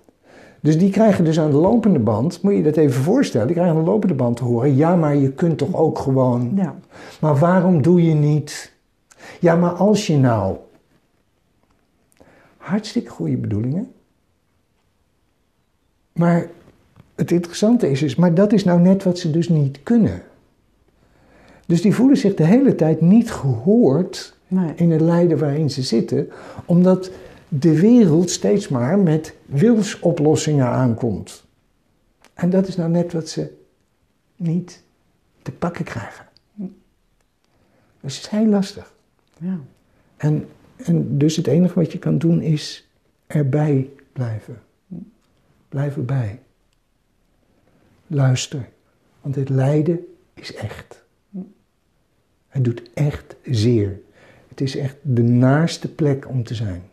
Dus 0.65 0.77
die 0.77 0.89
krijgen 0.91 1.23
dus 1.25 1.39
aan 1.39 1.51
de 1.51 1.57
lopende 1.57 1.99
band, 1.99 2.41
moet 2.41 2.55
je 2.55 2.63
dat 2.63 2.77
even 2.77 3.01
voorstellen, 3.03 3.47
die 3.47 3.55
krijgen 3.55 3.77
aan 3.77 3.83
de 3.83 3.89
lopende 3.91 4.13
band 4.13 4.37
te 4.37 4.43
horen, 4.43 4.75
ja 4.75 4.95
maar 4.95 5.15
je 5.15 5.31
kunt 5.31 5.57
toch 5.57 5.73
ook 5.73 5.99
gewoon, 5.99 6.51
Ja. 6.55 6.75
maar 7.21 7.35
waarom 7.37 7.81
doe 7.81 8.03
je 8.03 8.13
niet? 8.13 8.73
Ja 9.39 9.55
maar 9.55 9.71
als 9.71 10.07
je 10.07 10.17
nou, 10.17 10.55
hartstikke 12.57 13.09
goede 13.09 13.37
bedoelingen, 13.37 13.91
maar 16.13 16.47
het 17.15 17.31
interessante 17.31 17.91
is 17.91 17.99
dus, 17.99 18.15
maar 18.15 18.33
dat 18.33 18.53
is 18.53 18.63
nou 18.63 18.79
net 18.79 19.03
wat 19.03 19.19
ze 19.19 19.31
dus 19.31 19.49
niet 19.49 19.79
kunnen. 19.83 20.21
Dus 21.65 21.81
die 21.81 21.95
voelen 21.95 22.17
zich 22.17 22.33
de 22.35 22.45
hele 22.45 22.75
tijd 22.75 23.01
niet 23.01 23.31
gehoord 23.31 24.33
Nee. 24.47 24.71
in 24.75 24.91
het 24.91 25.01
lijden 25.01 25.37
waarin 25.37 25.69
ze 25.69 25.81
zitten, 25.81 26.29
omdat 26.65 27.09
de 27.47 27.79
wereld 27.79 28.29
steeds 28.29 28.67
maar 28.67 28.99
met 28.99 29.35
wilsoplossingen 29.45 30.67
aankomt. 30.67 31.45
En 32.33 32.49
dat 32.49 32.67
is 32.67 32.75
nou 32.75 32.89
net 32.89 33.13
wat 33.13 33.29
ze 33.29 33.53
niet 34.35 34.83
te 35.41 35.51
pakken 35.51 35.85
krijgen. 35.85 36.25
Dus 38.01 38.15
het 38.15 38.25
is 38.25 38.29
heel 38.29 38.47
lastig. 38.47 38.93
Ja. 39.37 39.59
En, 40.17 40.47
en 40.75 41.17
dus 41.17 41.35
het 41.35 41.47
enige 41.47 41.73
wat 41.73 41.91
je 41.91 41.99
kan 41.99 42.17
doen 42.17 42.41
is 42.41 42.87
erbij 43.27 43.89
blijven. 44.13 44.61
Blijf 45.69 45.95
erbij. 45.95 46.39
Luister. 48.07 48.69
Want 49.21 49.35
het 49.35 49.49
lijden 49.49 50.05
is 50.33 50.55
echt. 50.55 51.03
Het 52.47 52.63
doet 52.63 52.93
echt 52.93 53.35
zeer. 53.43 53.99
Het 54.47 54.61
is 54.61 54.75
echt 54.75 54.95
de 55.01 55.23
naaste 55.23 55.93
plek 55.93 56.27
om 56.29 56.43
te 56.43 56.55
zijn. 56.55 56.83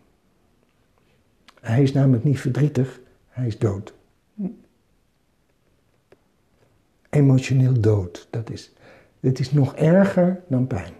Hij 1.62 1.82
is 1.82 1.92
namelijk 1.92 2.24
niet 2.24 2.40
verdrietig, 2.40 3.00
hij 3.28 3.46
is 3.46 3.58
dood. 3.58 3.94
Emotioneel 7.10 7.80
dood, 7.80 8.26
dat 8.30 8.50
is. 8.50 8.72
Het 9.20 9.38
is 9.38 9.52
nog 9.52 9.74
erger 9.74 10.42
dan 10.48 10.66
pijn. 10.66 10.92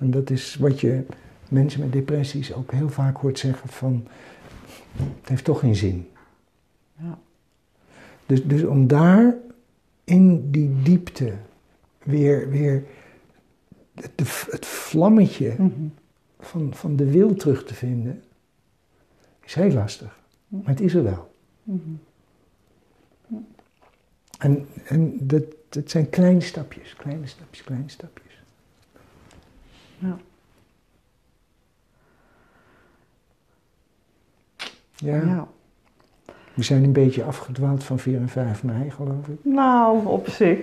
En 0.00 0.10
dat 0.10 0.30
is 0.30 0.54
wat 0.54 0.80
je 0.80 1.06
mensen 1.48 1.80
met 1.80 1.92
depressies 1.92 2.52
ook 2.52 2.72
heel 2.72 2.88
vaak 2.88 3.16
hoort 3.16 3.38
zeggen 3.38 3.68
van, 3.68 4.06
het 4.96 5.28
heeft 5.28 5.44
toch 5.44 5.60
geen 5.60 5.76
zin. 5.76 6.08
Ja. 6.96 7.18
Dus, 8.26 8.44
dus 8.44 8.62
om 8.64 8.86
daar 8.86 9.34
in 10.04 10.50
die 10.50 10.82
diepte 10.82 11.34
weer, 12.02 12.50
weer 12.50 12.84
het, 13.94 14.46
het 14.50 14.66
vlammetje 14.66 15.54
Mhm. 15.58 15.86
Van, 16.40 16.74
van 16.74 16.96
de 16.96 17.10
wil 17.10 17.34
terug 17.34 17.64
te 17.64 17.74
vinden, 17.74 18.22
is 19.44 19.54
heel 19.54 19.72
lastig. 19.72 20.18
Maar 20.48 20.62
het 20.64 20.80
is 20.80 20.94
er 20.94 21.02
wel. 21.02 21.34
En, 24.38 24.66
en 24.84 25.26
dat, 25.26 25.42
dat 25.68 25.90
zijn 25.90 26.10
kleine 26.10 26.40
stapjes, 26.40 26.94
kleine 26.94 27.26
stapjes, 27.26 27.64
kleine 27.64 27.88
stapjes. 27.88 28.42
Ja. 29.98 30.18
Ja, 34.94 35.16
ja. 35.16 35.48
we 36.54 36.62
zijn 36.62 36.84
een 36.84 36.92
beetje 36.92 37.24
afgedwaald 37.24 37.84
van 37.84 37.98
4 37.98 38.20
en 38.20 38.28
5 38.28 38.62
mei, 38.62 38.90
geloof 38.90 39.28
ik. 39.28 39.38
Nou, 39.42 40.06
op 40.06 40.28
zich. 40.28 40.58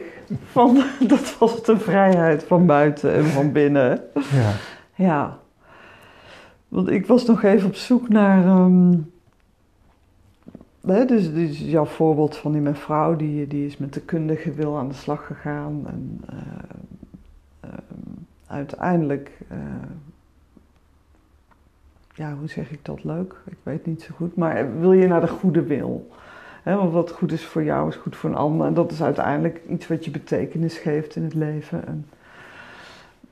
Van, 0.51 0.83
dat 1.07 1.37
was 1.37 1.63
de 1.63 1.79
vrijheid 1.79 2.43
van 2.43 2.65
buiten 2.65 3.13
en 3.13 3.25
van 3.25 3.51
binnen. 3.51 4.03
Ja. 4.13 4.53
Ja. 4.95 5.39
Want 6.67 6.89
ik 6.89 7.05
was 7.05 7.25
nog 7.25 7.43
even 7.43 7.67
op 7.67 7.75
zoek 7.75 8.09
naar. 8.09 8.45
ehm, 8.45 8.93
hè, 10.81 11.05
dus, 11.05 11.33
dus 11.33 11.59
jouw 11.59 11.85
voorbeeld 11.85 12.37
van 12.37 12.51
die 12.51 12.61
mevrouw, 12.61 13.15
die, 13.15 13.47
die 13.47 13.65
is 13.65 13.77
met 13.77 13.93
de 13.93 14.01
kundige 14.01 14.51
wil 14.53 14.77
aan 14.77 14.87
de 14.87 14.93
slag 14.93 15.25
gegaan. 15.25 15.83
En 15.87 16.21
eh, 16.29 16.37
ehm, 17.59 17.73
uiteindelijk. 18.47 19.31
eh, 19.47 19.57
ja, 22.15 22.33
hoe 22.33 22.47
zeg 22.47 22.71
ik 22.71 22.85
dat 22.85 23.03
leuk? 23.03 23.35
Ik 23.45 23.57
weet 23.63 23.85
niet 23.85 24.01
zo 24.01 24.13
goed. 24.15 24.35
Maar 24.35 24.79
wil 24.79 24.93
je 24.93 25.07
naar 25.07 25.21
de 25.21 25.27
goede 25.27 25.63
wil? 25.63 26.09
Want 26.63 26.91
wat 26.93 27.11
goed 27.11 27.31
is 27.31 27.45
voor 27.45 27.63
jou 27.63 27.89
is 27.89 27.95
goed 27.95 28.15
voor 28.15 28.29
een 28.29 28.35
ander. 28.35 28.67
En 28.67 28.73
dat 28.73 28.91
is 28.91 29.01
uiteindelijk 29.03 29.61
iets 29.69 29.87
wat 29.87 30.05
je 30.05 30.11
betekenis 30.11 30.77
geeft 30.77 31.15
in 31.15 31.23
het 31.23 31.33
leven. 31.33 31.87
En 31.87 32.05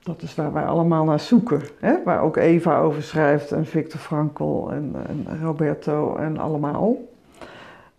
dat 0.04 0.22
is 0.22 0.36
waar 0.36 0.54
wij 0.54 0.64
allemaal 0.66 1.04
naar 1.06 1.20
zoeken. 1.20 1.62
Hè? 1.80 1.94
Waar 2.06 2.22
ook 2.22 2.38
Eva 2.38 2.80
over 2.80 3.04
schrijft 3.04 3.52
en 3.52 3.66
Victor 3.66 4.00
Frankl 4.00 4.68
en, 4.70 4.96
en 5.08 5.40
Roberto 5.44 6.16
en 6.16 6.38
allemaal. 6.38 6.98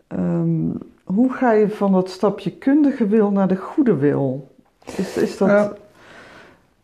Ehm, 0.07 0.69
hoe 1.05 1.33
ga 1.33 1.53
je 1.53 1.69
van 1.69 1.93
dat 1.93 2.11
stapje 2.11 2.51
kundige 2.51 3.07
wil 3.07 3.31
naar 3.31 3.49
de 3.49 3.57
goede 3.57 3.97
wil? 3.97 4.49
Is, 4.97 5.17
is 5.17 5.37
dat 5.37 5.49
Nou, 5.49 5.73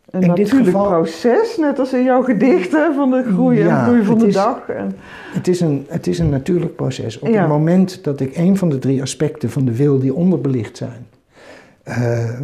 een 0.09 0.27
natuurlijk 0.27 0.65
geval- 0.65 0.87
proces, 0.87 1.57
net 1.57 1.79
als 1.79 1.93
in 1.93 2.03
jouw 2.03 2.23
gedichten 2.23 2.95
van 2.95 3.11
de 3.11 3.23
groei 3.23 3.59
en 3.61 3.67
Ja, 3.67 3.83
bloei 3.85 4.03
van 4.03 4.13
het 4.13 4.21
de 4.21 4.27
is- 4.27 4.33
dag? 4.33 4.69
En, 4.69 4.95
Het 5.33 5.47
is, 5.47 5.59
een, 5.61 5.85
het 5.89 6.07
is 6.07 6.19
een 6.19 6.29
natuurlijk 6.29 6.75
proces. 6.75 7.19
Op 7.19 7.27
Ja. 7.27 7.39
het 7.39 7.47
moment 7.49 8.03
dat 8.03 8.19
ik 8.19 8.35
een 8.37 8.57
van 8.57 8.69
de 8.69 8.79
drie 8.79 9.01
aspecten 9.01 9.49
van 9.49 9.65
de 9.65 9.75
wil 9.75 9.99
die 9.99 10.13
onderbelicht 10.13 10.77
zijn, 10.77 11.07
eh, 11.11 11.20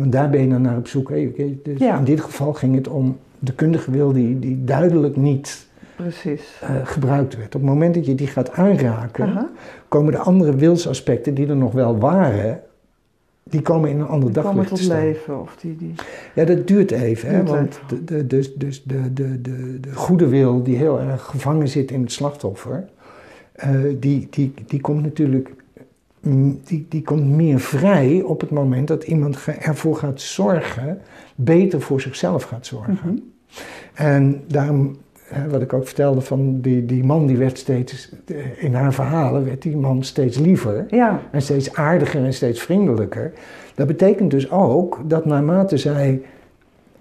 daar 0.07 0.29
ben 0.29 0.41
je 0.41 0.47
dan 0.49 0.61
naar 0.61 0.77
op 0.77 0.87
zoek. 0.87 1.09
Dus 1.63 1.79
Ja. 1.79 1.97
In 1.97 2.03
dit 2.03 2.21
geval 2.21 2.53
ging 2.53 2.75
het 2.75 2.87
om 2.87 3.17
de 3.39 3.53
kundige 3.53 3.91
wil 3.91 4.11
die, 4.13 4.39
die 4.39 4.63
duidelijk 4.63 5.15
niet 5.15 5.67
precies. 5.95 6.57
eh, 6.61 6.69
gebruikt 6.83 7.35
werd. 7.35 7.55
Op 7.55 7.61
het 7.61 7.69
moment 7.69 7.95
dat 7.95 8.05
je 8.05 8.15
die 8.15 8.27
gaat 8.27 8.51
aanraken, 8.51 9.25
Aha. 9.25 9.49
komen 9.87 10.11
de 10.11 10.17
andere 10.17 10.55
wilsaspecten 10.55 11.33
die 11.33 11.47
er 11.47 11.55
nog 11.55 11.71
wel 11.73 11.97
waren, 11.97 12.59
die 13.43 13.61
komen 13.61 13.89
in 13.89 13.99
een 13.99 14.07
ander 14.07 14.31
komen 14.31 14.43
daglicht 14.43 14.67
te 14.67 14.73
tot 14.73 14.83
staan. 14.83 14.99
leven. 14.99 15.41
Of 15.41 15.55
die, 15.61 15.75
die... 15.75 15.93
Ja, 16.35 16.43
dat 16.45 16.67
duurt 16.67 16.91
even, 16.91 17.29
hè, 17.29 17.35
Duurt 17.35 17.49
want 17.49 17.79
de, 17.89 18.03
de, 18.03 18.27
dus, 18.27 18.55
dus 18.55 18.83
de, 18.83 19.13
de, 19.13 19.41
de, 19.41 19.79
de 19.79 19.93
goede 19.95 20.27
wil 20.27 20.63
die 20.63 20.75
heel 20.75 20.99
erg 20.99 21.23
gevangen 21.23 21.67
zit 21.67 21.91
in 21.91 22.01
het 22.01 22.11
slachtoffer, 22.11 22.85
eh, 23.51 23.69
die, 23.99 24.27
die, 24.29 24.53
die 24.67 24.81
komt 24.81 25.01
natuurlijk 25.03 25.49
die, 26.21 26.85
die 26.89 27.01
komt 27.01 27.25
meer 27.25 27.59
vrij 27.59 28.21
op 28.21 28.41
het 28.41 28.49
moment 28.49 28.87
dat 28.87 29.03
iemand 29.03 29.37
ervoor 29.59 29.95
gaat 29.95 30.21
zorgen, 30.21 31.01
beter 31.35 31.81
voor 31.81 32.01
zichzelf 32.01 32.43
gaat 32.43 32.65
zorgen. 32.65 32.97
Mhm. 33.01 33.15
En 33.93 34.43
daarom, 34.47 34.97
wat 35.49 35.61
ik 35.61 35.73
ook 35.73 35.85
vertelde 35.85 36.21
van 36.21 36.61
die, 36.61 36.85
die 36.85 37.03
man, 37.03 37.25
die 37.25 37.37
werd 37.37 37.57
steeds, 37.57 38.11
eh, 38.25 38.63
in 38.63 38.73
haar 38.73 38.93
verhalen 38.93 39.45
werd 39.45 39.61
die 39.61 39.77
man 39.77 40.03
steeds 40.03 40.37
liever. 40.37 40.85
Ja, 40.89 41.21
En 41.31 41.41
steeds 41.41 41.73
aardiger 41.73 42.23
en 42.23 42.33
steeds 42.33 42.61
vriendelijker. 42.61 43.33
Dat 43.75 43.87
betekent 43.87 44.31
dus 44.31 44.51
ook 44.51 44.99
dat 45.05 45.25
naarmate 45.25 45.77
zij 45.77 46.21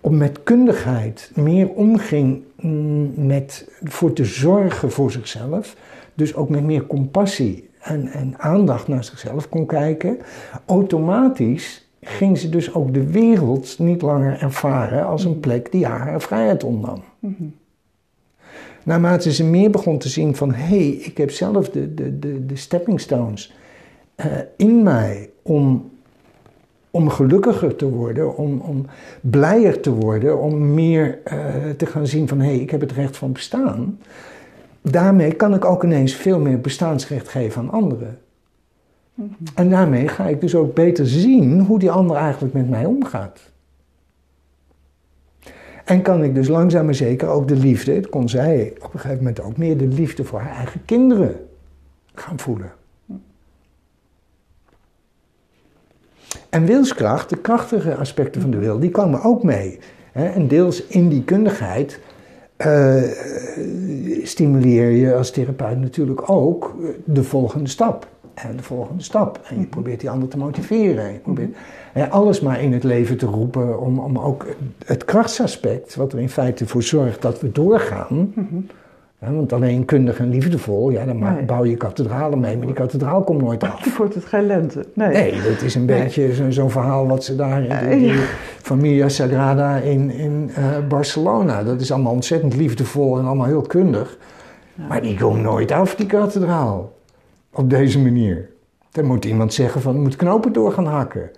op 0.00 0.12
met 0.12 0.42
kundigheid 0.42 1.30
meer 1.34 1.68
omging 1.68 2.42
mm, 2.60 3.26
met, 3.26 3.68
voor 3.82 4.12
te 4.12 4.24
zorgen 4.24 4.90
voor 4.90 5.10
zichzelf, 5.10 5.76
dus 6.14 6.34
ook 6.34 6.48
met 6.48 6.64
meer 6.64 6.86
compassie 6.86 7.65
en, 7.86 8.08
en 8.08 8.34
aandacht 8.38 8.88
naar 8.88 9.04
zichzelf 9.04 9.48
kon 9.48 9.66
kijken, 9.66 10.18
automatisch 10.66 11.88
ging 12.00 12.38
ze 12.38 12.48
dus 12.48 12.74
ook 12.74 12.94
de 12.94 13.10
wereld 13.10 13.78
niet 13.78 14.02
langer 14.02 14.42
ervaren 14.42 15.06
als 15.06 15.24
een 15.24 15.40
plek 15.40 15.72
die 15.72 15.86
haar 15.86 16.00
haar 16.00 16.20
vrijheid 16.20 16.64
ontnam. 16.64 17.02
Mhm. 17.18 17.44
Naarmate 18.82 19.32
ze 19.32 19.44
meer 19.44 19.70
begon 19.70 19.98
te 19.98 20.08
zien 20.08 20.36
van 20.36 20.52
hé, 20.52 20.64
hey, 20.64 20.88
ik 20.88 21.16
heb 21.16 21.30
zelf 21.30 21.70
de, 21.70 21.94
de, 21.94 22.18
de, 22.18 22.46
de 22.46 22.56
stepping 22.56 23.00
stones 23.00 23.54
eh, 24.14 24.26
in 24.56 24.82
mij 24.82 25.30
om, 25.42 25.90
om 26.90 27.08
gelukkiger 27.08 27.76
te 27.76 27.88
worden, 27.88 28.36
om, 28.36 28.60
om 28.60 28.86
blijer 29.20 29.80
te 29.80 29.94
worden, 29.94 30.40
om 30.40 30.74
meer 30.74 31.18
eh, 31.24 31.36
te 31.76 31.86
gaan 31.86 32.06
zien 32.06 32.28
van 32.28 32.40
hé, 32.40 32.46
hey, 32.46 32.58
ik 32.58 32.70
heb 32.70 32.80
het 32.80 32.92
recht 32.92 33.16
van 33.16 33.32
bestaan. 33.32 33.98
Daarmee 34.90 35.32
kan 35.32 35.54
ik 35.54 35.64
ook 35.64 35.84
ineens 35.84 36.14
veel 36.14 36.40
meer 36.40 36.60
bestaansrecht 36.60 37.28
geven 37.28 37.62
aan 37.62 37.70
anderen. 37.70 38.18
En 39.54 39.70
daarmee 39.70 40.08
ga 40.08 40.26
ik 40.26 40.40
dus 40.40 40.54
ook 40.54 40.74
beter 40.74 41.06
zien 41.06 41.60
hoe 41.60 41.78
die 41.78 41.90
ander 41.90 42.16
eigenlijk 42.16 42.54
met 42.54 42.68
mij 42.68 42.84
omgaat. 42.84 43.40
En 45.84 46.02
kan 46.02 46.22
ik 46.22 46.34
dus 46.34 46.48
langzaam 46.48 46.84
maar 46.84 46.94
zeker 46.94 47.28
ook 47.28 47.48
de 47.48 47.56
liefde, 47.56 47.92
het 47.92 48.08
kon 48.08 48.28
zij 48.28 48.72
op 48.78 48.94
een 48.94 49.00
gegeven 49.00 49.24
moment 49.24 49.40
ook 49.40 49.56
meer 49.56 49.76
de 49.76 49.86
liefde 49.86 50.24
voor 50.24 50.40
haar 50.40 50.56
eigen 50.56 50.84
kinderen 50.84 51.46
gaan 52.14 52.38
voelen. 52.38 52.72
En 56.50 56.64
wilskracht, 56.64 57.30
de 57.30 57.36
krachtige 57.36 57.96
aspecten 57.96 58.40
van 58.40 58.50
de 58.50 58.58
wil, 58.58 58.78
die 58.78 58.90
komen 58.90 59.22
ook 59.22 59.42
mee. 59.42 59.78
En 60.12 60.48
deels 60.48 60.86
in 60.86 61.08
die 61.08 61.24
kundigheid 61.24 62.00
eh, 62.56 63.02
stimuleer 64.22 64.90
je 64.90 65.14
als 65.14 65.30
therapeut 65.30 65.78
natuurlijk 65.78 66.30
ook 66.30 66.74
de 67.04 67.22
volgende 67.22 67.68
stap. 67.68 68.06
En 68.34 68.56
de 68.56 68.62
volgende 68.62 69.02
stap. 69.02 69.40
En 69.48 69.60
je 69.60 69.66
probeert 69.66 70.00
die 70.00 70.10
ander 70.10 70.28
te 70.28 70.38
motiveren. 70.38 71.04
En 71.04 71.12
Je 71.12 71.18
probeert 71.18 71.56
hè, 71.92 72.10
alles 72.10 72.40
maar 72.40 72.62
in 72.62 72.72
het 72.72 72.84
leven 72.84 73.16
te 73.16 73.26
roepen 73.26 73.80
om, 73.80 73.98
om 73.98 74.18
ook 74.18 74.46
het 74.84 75.04
krachtsaspect, 75.04 75.94
wat 75.94 76.12
er 76.12 76.18
in 76.18 76.28
feite 76.28 76.66
voor 76.66 76.82
zorgt 76.82 77.22
dat 77.22 77.40
we 77.40 77.52
doorgaan. 77.52 78.32
hè, 78.34 78.58
want 79.18 79.52
alleen 79.52 79.84
kundig 79.84 80.18
en 80.18 80.28
liefdevol, 80.28 80.90
ja, 80.90 81.04
dan 81.04 81.18
Nee. 81.18 81.42
bouw 81.44 81.64
je 81.64 81.76
kathedralen 81.76 82.40
mee, 82.40 82.56
maar 82.56 82.66
die 82.66 82.74
kathedraal 82.74 83.22
komt 83.24 83.40
nooit 83.42 83.62
af. 83.64 83.80
dan 83.84 83.92
wordt 83.96 84.14
het 84.14 84.24
geen 84.24 84.46
lente. 84.46 84.84
Nee. 84.94 85.08
Nee, 85.12 85.32
dat 85.42 85.62
is 85.62 85.74
een 85.74 85.84
Nee. 85.84 86.02
beetje 86.02 86.34
zo- 86.34 86.50
zo'n 86.50 86.70
verhaal 86.70 87.06
wat 87.06 87.24
ze 87.24 87.36
daar 87.36 87.62
in 87.64 87.88
die, 87.88 87.98
die 87.98 88.06
ja. 88.12 88.20
Familia 88.62 89.08
Sagrada 89.08 89.76
in, 89.76 90.10
in 90.10 90.50
eh, 90.54 90.64
Barcelona. 90.88 91.62
Dat 91.62 91.80
is 91.80 91.92
allemaal 91.92 92.12
ontzettend 92.12 92.54
liefdevol 92.56 93.18
en 93.18 93.24
allemaal 93.24 93.46
heel 93.46 93.62
kundig. 93.62 94.18
Maar 94.88 95.02
die 95.02 95.18
komt 95.18 95.42
nooit 95.42 95.72
af, 95.72 95.94
die 95.94 96.06
kathedraal. 96.06 96.92
Op 97.52 97.70
deze 97.70 98.00
manier. 98.00 98.48
Dan 98.92 99.04
moet 99.04 99.24
iemand 99.24 99.54
zeggen 99.54 99.80
van, 99.80 100.00
moet 100.00 100.16
knopen 100.16 100.52
door 100.52 100.72
gaan 100.72 100.86
hakken. 100.86 101.30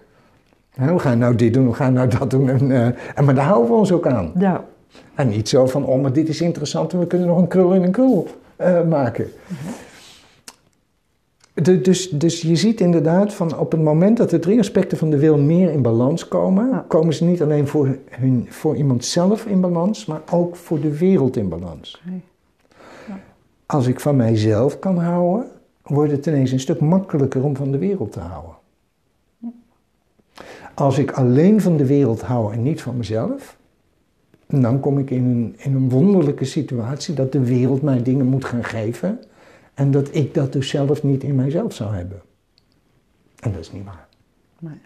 We 0.75 0.99
gaan 0.99 1.19
nou 1.19 1.35
dit 1.35 1.55
doen, 1.55 1.67
we 1.69 1.75
gaan 1.75 1.93
nou 1.93 2.09
dat 2.19 2.31
doen. 2.31 2.49
En, 2.49 2.71
eh, 2.73 2.87
en, 3.15 3.25
maar 3.25 3.35
daar 3.35 3.45
houden 3.45 3.71
we 3.71 3.77
ons 3.77 3.93
ook 3.93 4.07
aan. 4.07 4.33
Ja, 4.39 4.65
En 5.15 5.29
niet 5.29 5.49
zo 5.49 5.67
van, 5.67 5.85
oh, 5.85 6.03
maar 6.03 6.13
dit 6.13 6.29
is 6.29 6.41
interessant 6.41 6.93
en 6.93 6.99
we 6.99 7.07
kunnen 7.07 7.27
nog 7.29 7.39
een 7.39 7.49
krul 7.49 7.73
in 7.73 7.83
een 7.83 7.91
krul 7.91 8.27
eh, 8.57 8.83
maken. 8.89 9.27
De- 11.55 11.81
dus, 11.81 12.11
dus 12.11 12.41
je 12.43 12.57
ziet 12.57 12.81
inderdaad 12.81 13.35
van 13.35 13.59
op 13.59 13.71
het 13.73 13.83
moment 13.83 14.17
dat 14.17 14.31
de 14.31 14.39
drie 14.39 14.59
aspecten 14.59 14.99
van 14.99 15.11
de 15.11 15.19
wil 15.19 15.39
meer 15.39 15.71
in 15.71 15.83
balans 15.83 16.29
komen, 16.29 16.69
Ja. 16.71 16.85
komen 16.89 17.15
ze 17.15 17.25
niet 17.25 17.43
alleen 17.43 17.67
voor, 17.69 17.97
hun, 18.11 18.47
voor 18.51 18.77
iemand 18.77 19.05
zelf 19.05 19.47
in 19.47 19.61
balans, 19.61 20.07
maar 20.07 20.21
ook 20.33 20.57
voor 20.57 20.81
de 20.81 20.99
wereld 20.99 21.37
in 21.37 21.49
balans. 21.49 22.03
Nee. 22.05 22.23
Als 23.67 23.87
ik 23.87 24.01
van 24.01 24.17
mijzelf 24.17 24.79
kan 24.79 24.99
houden, 24.99 25.47
wordt 25.83 26.13
het 26.13 26.27
ineens 26.27 26.51
een 26.53 26.61
stuk 26.61 26.81
makkelijker 26.81 27.45
om 27.45 27.57
van 27.57 27.71
de 27.71 27.79
wereld 27.79 28.13
te 28.13 28.21
houden. 28.21 28.55
Als 30.75 30.99
ik 30.99 31.11
alleen 31.13 31.61
van 31.61 31.77
de 31.77 31.87
wereld 31.87 32.21
hou 32.23 32.53
en 32.53 32.63
niet 32.63 32.83
van 32.83 32.97
mezelf, 32.97 33.57
dan 34.49 34.81
kom 34.81 34.99
ik 34.99 35.11
in 35.11 35.25
een, 35.25 35.55
in 35.59 35.75
een 35.75 35.89
wonderlijke 35.89 36.45
situatie 36.45 37.15
dat 37.15 37.33
de 37.33 37.45
wereld 37.45 37.83
mij 37.83 38.03
dingen 38.03 38.27
moet 38.27 38.45
gaan 38.45 38.65
geven 38.65 39.21
en 39.75 39.91
dat 39.91 40.15
ik 40.15 40.35
dat 40.35 40.53
dus 40.53 40.69
zelf 40.69 41.03
niet 41.03 41.23
in 41.23 41.35
mijzelf 41.35 41.75
zou 41.75 41.95
hebben. 41.95 42.23
En 43.39 43.53
dat 43.53 43.61
is 43.61 43.73
niet 43.73 43.85
waar. 43.85 44.09
Nee. 44.59 44.81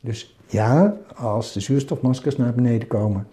Dus 0.00 0.36
ja, 0.46 0.96
als 1.14 1.52
de 1.52 1.60
zuurstofmaskers 1.60 2.36
naar 2.36 2.54
beneden 2.54 2.88
komen, 2.88 3.26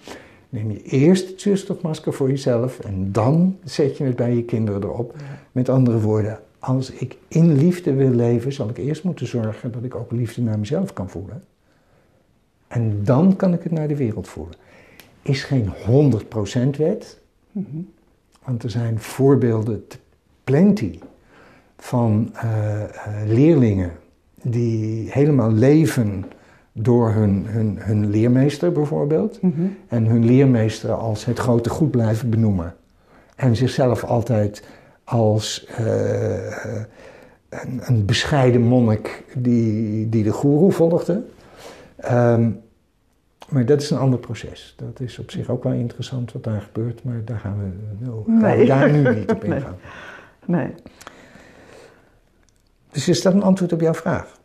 neem 0.49 0.71
je 0.71 0.82
eerst 0.82 1.29
het 1.29 1.41
zuurstofmasker 1.41 2.13
voor 2.13 2.29
jezelf 2.29 2.79
en 2.79 3.12
dan 3.12 3.58
zet 3.63 3.97
je 3.97 4.03
het 4.03 4.15
bij 4.15 4.36
je 4.36 4.43
kinderen 4.43 4.84
erop. 4.84 5.15
Met 5.51 5.69
andere 5.69 5.99
woorden, 5.99 6.39
als 6.60 6.91
ik 6.91 7.17
in 7.27 7.58
liefde 7.58 7.93
wil 7.93 8.10
leven, 8.10 8.53
zal 8.53 8.69
ik 8.69 8.77
eerst 8.77 9.03
moeten 9.03 9.27
zorgen 9.27 9.71
dat 9.71 9.84
ik 9.84 9.95
ook 9.95 10.12
liefde 10.12 10.41
naar 10.41 10.60
mezelf 10.60 10.94
kan 10.94 11.10
voelen. 11.10 11.44
En 12.67 13.04
dan 13.04 13.35
kan 13.35 13.54
ik 13.54 13.63
het 13.63 13.71
naar 13.71 13.87
de 13.87 13.96
wereld 13.96 14.27
voelen. 14.27 14.54
Is 15.24 15.44
geen 15.44 15.69
100% 15.86 16.78
wet, 16.78 17.17
Mhm. 17.52 17.78
want 18.46 18.63
er 18.63 18.69
zijn 18.69 19.00
voorbeelden 19.00 19.86
plenty 20.44 21.00
van 21.78 22.30
eh, 22.34 22.84
eh, 22.84 22.90
leerlingen 23.26 23.92
die 24.42 25.12
helemaal 25.12 25.52
leven 25.52 26.26
door 26.71 27.12
hun, 27.12 27.46
hun, 27.48 27.78
hun 27.80 28.10
leermeester 28.10 28.71
bijvoorbeeld. 28.71 29.42
Mhm. 29.42 29.62
En 29.88 30.06
hun 30.06 30.26
leermeester 30.26 30.92
als 30.92 31.26
het 31.26 31.40
grote 31.40 31.69
goed 31.69 31.92
blijven 31.92 32.30
benoemen. 32.30 32.76
En 33.36 33.56
zichzelf 33.56 34.04
altijd 34.04 34.63
als 35.04 35.65
eh, 35.65 36.46
een, 37.50 37.80
een 37.82 38.06
bescheiden 38.06 38.62
monnik 38.62 39.24
die, 39.36 40.10
die 40.10 40.24
de 40.24 40.32
goeroe 40.32 40.71
volgde. 40.71 41.24
Ehm, 41.96 42.50
maar 43.54 43.65
dat 43.65 43.81
is 43.81 43.89
een 43.89 43.97
ander 43.97 44.19
proces. 44.19 44.73
Dat 44.77 44.99
is 44.99 45.19
op 45.19 45.31
zich 45.31 45.49
ook 45.49 45.63
wel 45.63 45.73
interessant 45.73 46.31
wat 46.31 46.43
daar 46.43 46.62
gebeurt, 46.62 47.04
maar 47.04 47.21
daar 47.25 47.39
gaan 47.39 47.58
we, 47.58 48.06
nou, 48.06 48.23
gaan 48.25 48.35
we 48.51 48.58
Nee. 48.58 48.65
daar 48.65 48.91
nu 48.91 49.10
niet 49.19 49.31
op 49.31 49.43
Nee. 49.43 49.56
ingaan. 49.58 49.75
nee. 50.45 50.67
Dus 52.91 53.08
is 53.08 53.21
dat 53.21 53.33
een 53.33 53.43
antwoord 53.43 53.73
op 53.73 53.81
jouw 53.81 53.93
vraag? 53.93 54.39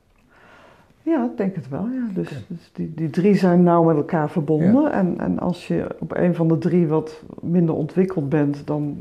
Ja, 1.02 1.24
ik 1.24 1.36
denk 1.36 1.54
het 1.54 1.68
wel. 1.68 1.88
Ja. 1.92 2.06
Dus, 2.14 2.28
dus 2.46 2.70
die, 2.72 2.92
die 2.94 3.10
drie 3.10 3.34
zijn 3.34 3.62
nauw 3.62 3.82
met 3.82 3.96
elkaar 3.96 4.30
verbonden. 4.30 4.92
En, 4.92 5.14
en 5.20 5.38
als 5.38 5.66
je 5.68 5.86
op 5.98 6.16
een 6.16 6.34
van 6.34 6.48
de 6.48 6.58
drie 6.58 6.86
wat 6.86 7.22
minder 7.40 7.74
ontwikkeld 7.74 8.28
bent, 8.28 8.66
dan 8.66 9.00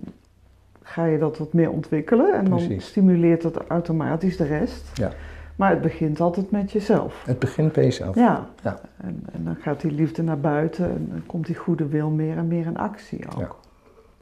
ga 0.81 1.05
je 1.05 1.17
dat 1.17 1.37
wat 1.37 1.53
meer 1.53 1.71
ontwikkelen 1.71 2.33
en 2.33 2.45
dan 2.45 2.61
stimuleert 2.77 3.41
dat 3.41 3.57
automatisch 3.67 4.37
de 4.37 4.43
rest. 4.45 4.89
Ja. 4.93 5.11
Maar 5.57 5.69
het 5.69 5.81
begint 5.81 6.19
altijd 6.19 6.51
met 6.51 6.71
jezelf. 6.71 7.23
Het 7.25 7.39
begint 7.39 7.71
bij 7.71 7.83
jezelf. 7.83 8.15
Ja. 8.15 8.49
Ja. 8.63 8.79
En, 8.97 9.23
en 9.33 9.43
dan 9.43 9.55
gaat 9.55 9.81
die 9.81 9.91
liefde 9.91 10.23
naar 10.23 10.39
buiten 10.39 10.85
en 10.89 11.07
dan 11.11 11.23
komt 11.25 11.45
die 11.45 11.55
goede 11.55 11.87
wil 11.87 12.09
meer 12.09 12.37
en 12.37 12.47
meer 12.47 12.65
in 12.65 12.77
actie 12.77 13.25
ook. 13.29 13.39
Ja. 13.39 13.49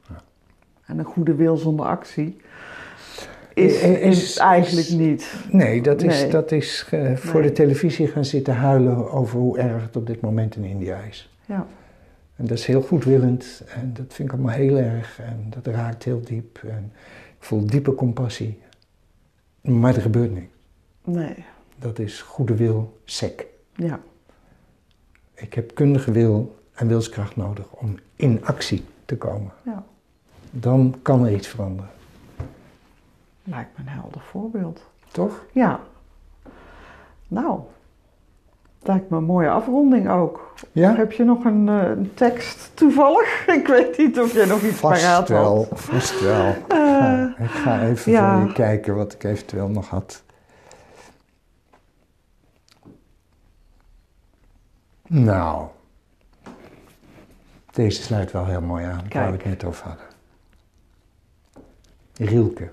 Ja. 0.08 0.22
En 0.86 0.98
een 0.98 1.04
goede 1.04 1.34
wil 1.34 1.56
zonder 1.56 1.86
actie 1.86 2.36
is, 3.54 3.80
Eh, 3.80 4.02
is- 4.02 4.22
is 4.22 4.36
eigenlijk 4.36 4.88
niet. 4.90 5.34
Nee, 5.50 5.82
dat 5.82 6.02
is, 6.02 6.20
Nee. 6.22 6.30
Dat 6.30 6.52
is 6.52 6.86
eh, 6.90 7.16
voor 7.16 7.40
Nee. 7.40 7.48
de 7.48 7.54
televisie 7.54 8.06
gaan 8.06 8.24
zitten 8.24 8.54
huilen 8.54 9.10
over 9.10 9.38
hoe 9.38 9.58
erg 9.58 9.82
het 9.82 9.96
op 9.96 10.06
dit 10.06 10.20
moment 10.20 10.56
in 10.56 10.64
India 10.64 10.98
is. 10.98 11.34
Ja. 11.46 11.66
En 12.36 12.46
dat 12.46 12.58
is 12.58 12.66
heel 12.66 12.82
goedwillend 12.82 13.62
en 13.74 13.90
dat 13.94 14.04
vind 14.14 14.28
ik 14.28 14.34
allemaal 14.34 14.54
heel 14.54 14.76
erg 14.76 15.20
en 15.20 15.46
dat 15.50 15.74
raakt 15.74 16.02
heel 16.04 16.20
diep. 16.24 16.60
En 16.68 16.92
ik 17.38 17.44
voel 17.44 17.66
diepe 17.66 17.94
compassie. 17.94 18.58
Maar 19.60 19.94
er 19.94 20.00
gebeurt 20.00 20.34
niks. 20.34 20.54
Nee. 21.06 21.44
Dat 21.78 21.98
is 21.98 22.20
goede 22.22 22.54
wil, 22.54 22.98
sec. 23.04 23.46
Ja. 23.74 24.00
Ik 25.34 25.54
heb 25.54 25.74
kundige 25.74 26.10
wil 26.12 26.56
en 26.74 26.88
wilskracht 26.88 27.36
nodig 27.36 27.66
om 27.72 27.98
in 28.16 28.44
actie 28.44 28.84
te 29.04 29.16
komen. 29.16 29.50
Ja. 29.62 29.84
Dan 30.50 30.94
kan 31.02 31.24
er 31.26 31.32
iets 31.34 31.48
veranderen. 31.48 31.90
Lijkt 33.44 33.70
me 33.78 33.84
een 33.84 33.90
helder 33.90 34.20
voorbeeld. 34.20 34.80
Toch? 35.12 35.44
Ja. 35.52 35.80
Nou, 37.28 37.60
lijkt 38.82 39.10
me 39.10 39.16
een 39.16 39.24
mooie 39.24 39.50
afronding 39.50 40.08
ook. 40.10 40.54
Ja? 40.72 40.94
Heb 40.94 41.12
je 41.12 41.24
nog 41.24 41.44
een, 41.44 41.68
eh, 41.68 41.88
een 41.88 42.10
tekst 42.14 42.70
toevallig? 42.74 43.44
Ik 43.60 43.66
weet 43.66 43.98
niet 43.98 44.20
of 44.20 44.32
je 44.32 44.44
nog 44.46 44.62
iets 44.62 44.78
Vast 44.78 45.02
paraat 45.02 45.28
wel, 45.28 45.56
had. 45.56 45.80
vast 45.80 46.20
wel. 46.20 46.48
Ik 46.50 46.64
Eh, 46.68 46.78
ga, 46.78 47.34
ik 47.38 47.50
ga 47.50 47.82
even 47.82 48.12
ja. 48.12 48.38
voor 48.38 48.46
je 48.48 48.52
kijken 48.54 48.96
wat 48.96 49.12
ik 49.12 49.24
eventueel 49.24 49.68
nog 49.68 49.88
had. 49.88 50.22
Nou, 55.08 55.66
deze 57.72 58.02
sluit 58.02 58.32
wel 58.32 58.46
heel 58.46 58.60
mooi 58.60 58.84
aan, 58.84 59.04
waar 59.12 59.30
we 59.30 59.36
het 59.36 59.46
net 59.46 59.64
over 59.64 59.86
hadden. 59.86 60.06
Rielke. 62.14 62.70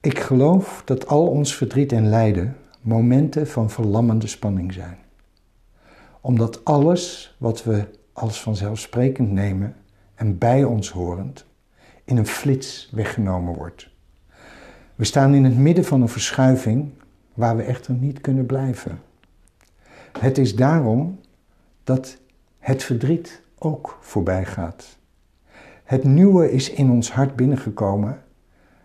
Ik 0.00 0.18
geloof 0.18 0.82
dat 0.84 1.06
al 1.06 1.26
ons 1.26 1.56
verdriet 1.56 1.92
en 1.92 2.08
lijden 2.08 2.56
momenten 2.80 3.46
van 3.46 3.70
verlammende 3.70 4.26
spanning 4.26 4.72
zijn. 4.72 4.98
Omdat 6.20 6.64
alles 6.64 7.36
wat 7.38 7.64
we 7.64 7.88
als 8.12 8.42
vanzelfsprekend 8.42 9.30
nemen 9.30 9.76
en 10.14 10.38
bij 10.38 10.64
ons 10.64 10.90
horend 10.90 11.46
in 12.04 12.16
een 12.16 12.26
flits 12.26 12.88
weggenomen 12.92 13.54
wordt. 13.54 13.90
We 14.94 15.04
staan 15.04 15.34
in 15.34 15.44
het 15.44 15.56
midden 15.56 15.84
van 15.84 16.02
een 16.02 16.08
verschuiving 16.08 16.90
waar 17.34 17.56
we 17.56 17.62
echter 17.62 17.94
niet 17.94 18.20
kunnen 18.20 18.46
blijven. 18.46 19.00
Het 20.18 20.38
is 20.38 20.56
daarom 20.56 21.20
dat 21.84 22.16
het 22.58 22.82
verdriet 22.82 23.42
ook 23.58 23.98
voorbij 24.00 24.44
gaat. 24.44 24.98
Het 25.84 26.04
nieuwe 26.04 26.52
is 26.52 26.70
in 26.70 26.90
ons 26.90 27.12
hart 27.12 27.36
binnengekomen 27.36 28.22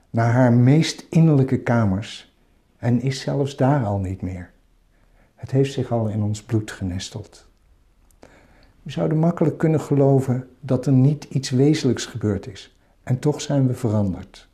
naar 0.09 0.31
haar 0.31 0.53
meest 0.53 1.05
innerlijke 1.09 1.59
kamers 1.59 2.35
en 2.77 3.01
is 3.01 3.19
zelfs 3.19 3.55
daar 3.55 3.85
al 3.85 3.99
niet 3.99 4.21
meer. 4.21 4.51
Het 5.35 5.51
heeft 5.51 5.73
zich 5.73 5.91
al 5.91 6.07
in 6.07 6.21
ons 6.21 6.43
bloed 6.43 6.71
genesteld. 6.71 7.47
We 8.83 8.91
zouden 8.91 9.17
makkelijk 9.17 9.57
kunnen 9.57 9.81
geloven 9.81 10.47
dat 10.59 10.85
er 10.85 10.91
niet 10.91 11.23
iets 11.23 11.49
wezenlijks 11.49 12.05
gebeurd 12.05 12.47
is. 12.47 12.77
En 13.03 13.19
toch 13.19 13.41
zijn 13.41 13.67
we 13.67 13.73
veranderd. 13.73 14.47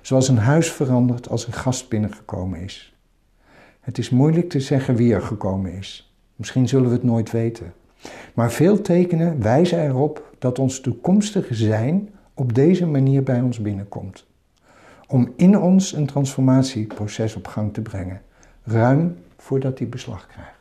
Zoals 0.00 0.28
een 0.28 0.38
huis 0.38 0.72
verandert 0.72 1.28
als 1.28 1.46
een 1.46 1.52
gast 1.52 1.88
binnengekomen 1.88 2.60
is. 2.60 2.94
Het 3.80 3.98
is 3.98 4.10
moeilijk 4.10 4.48
te 4.48 4.60
zeggen 4.60 4.96
wie 4.96 5.14
er 5.14 5.22
gekomen 5.22 5.72
is. 5.72 6.13
Misschien 6.36 6.68
zullen 6.68 6.88
we 6.88 6.94
het 6.94 7.04
nooit 7.04 7.30
weten. 7.30 7.72
Maar 8.34 8.52
veel 8.52 8.80
tekenen 8.80 9.42
wijzen 9.42 9.84
erop 9.84 10.34
dat 10.38 10.58
ons 10.58 10.80
toekomstige 10.80 11.54
zijn 11.54 12.08
op 12.34 12.54
deze 12.54 12.86
manier 12.86 13.22
bij 13.22 13.40
ons 13.40 13.60
binnenkomt. 13.60 14.26
Om 15.06 15.32
in 15.36 15.58
ons 15.58 15.92
een 15.92 16.06
transformatieproces 16.06 17.36
op 17.36 17.46
gang 17.46 17.72
te 17.72 17.80
brengen, 17.80 18.22
ruim 18.62 19.16
voordat 19.36 19.78
hij 19.78 19.88
beslag 19.88 20.26
krijgt. 20.26 20.52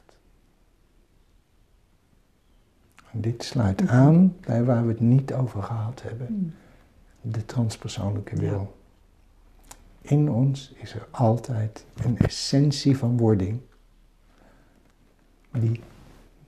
En 3.12 3.22
dit 3.22 3.44
sluit 3.44 3.88
aan 3.88 4.36
bij 4.40 4.64
waar 4.64 4.86
we 4.86 4.92
het 4.92 5.00
niet 5.00 5.34
over 5.34 5.64
gehad 5.64 6.02
hebben. 6.02 6.28
Hmm. 6.28 6.54
De 7.22 7.46
transpersoonlijke 7.46 8.36
wil. 8.36 8.76
In 10.02 10.32
ons 10.32 10.74
is 10.76 10.94
er 10.94 11.08
altijd 11.12 11.86
een 12.04 12.18
essentie 12.18 12.98
van 12.98 13.18
wording 13.18 13.60
die 15.60 15.82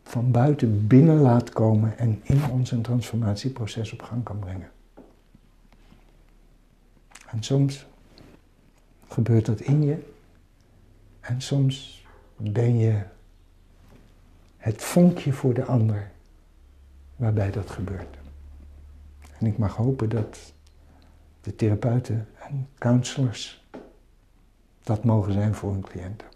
van 0.03 0.31
buiten 0.31 0.87
binnen 0.87 1.17
laat 1.17 1.49
komen 1.49 1.97
en 1.97 2.19
in 2.23 2.49
ons 2.51 2.71
een 2.71 2.81
transformatieproces 2.81 3.93
op 3.93 4.01
gang 4.01 4.23
kan 4.23 4.39
brengen. 4.39 4.71
En 7.27 7.43
soms 7.43 7.85
gebeurt 9.07 9.45
dat 9.45 9.59
in 9.59 9.83
je 9.83 10.13
en 11.19 11.41
soms 11.41 12.05
ben 12.37 12.77
je 12.77 13.03
het 14.57 14.83
vonkje 14.83 15.33
voor 15.33 15.53
de 15.53 15.65
ander 15.65 16.11
waarbij 17.15 17.51
dat 17.51 17.69
gebeurt. 17.69 18.17
En 19.39 19.45
ik 19.45 19.57
mag 19.57 19.75
hopen 19.75 20.09
dat 20.09 20.53
de 21.41 21.55
therapeuten 21.55 22.27
en 22.49 22.67
counselors 22.77 23.63
dat 24.83 25.03
mogen 25.03 25.33
zijn 25.33 25.55
voor 25.55 25.71
hun 25.71 25.81
cliënten. 25.81 26.27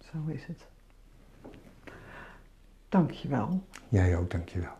Zo 0.00 0.18
is 0.26 0.46
het. 0.46 0.69
Dankjewel. 2.90 3.62
Jij 3.88 4.16
ook, 4.16 4.30
dankjewel. 4.30 4.72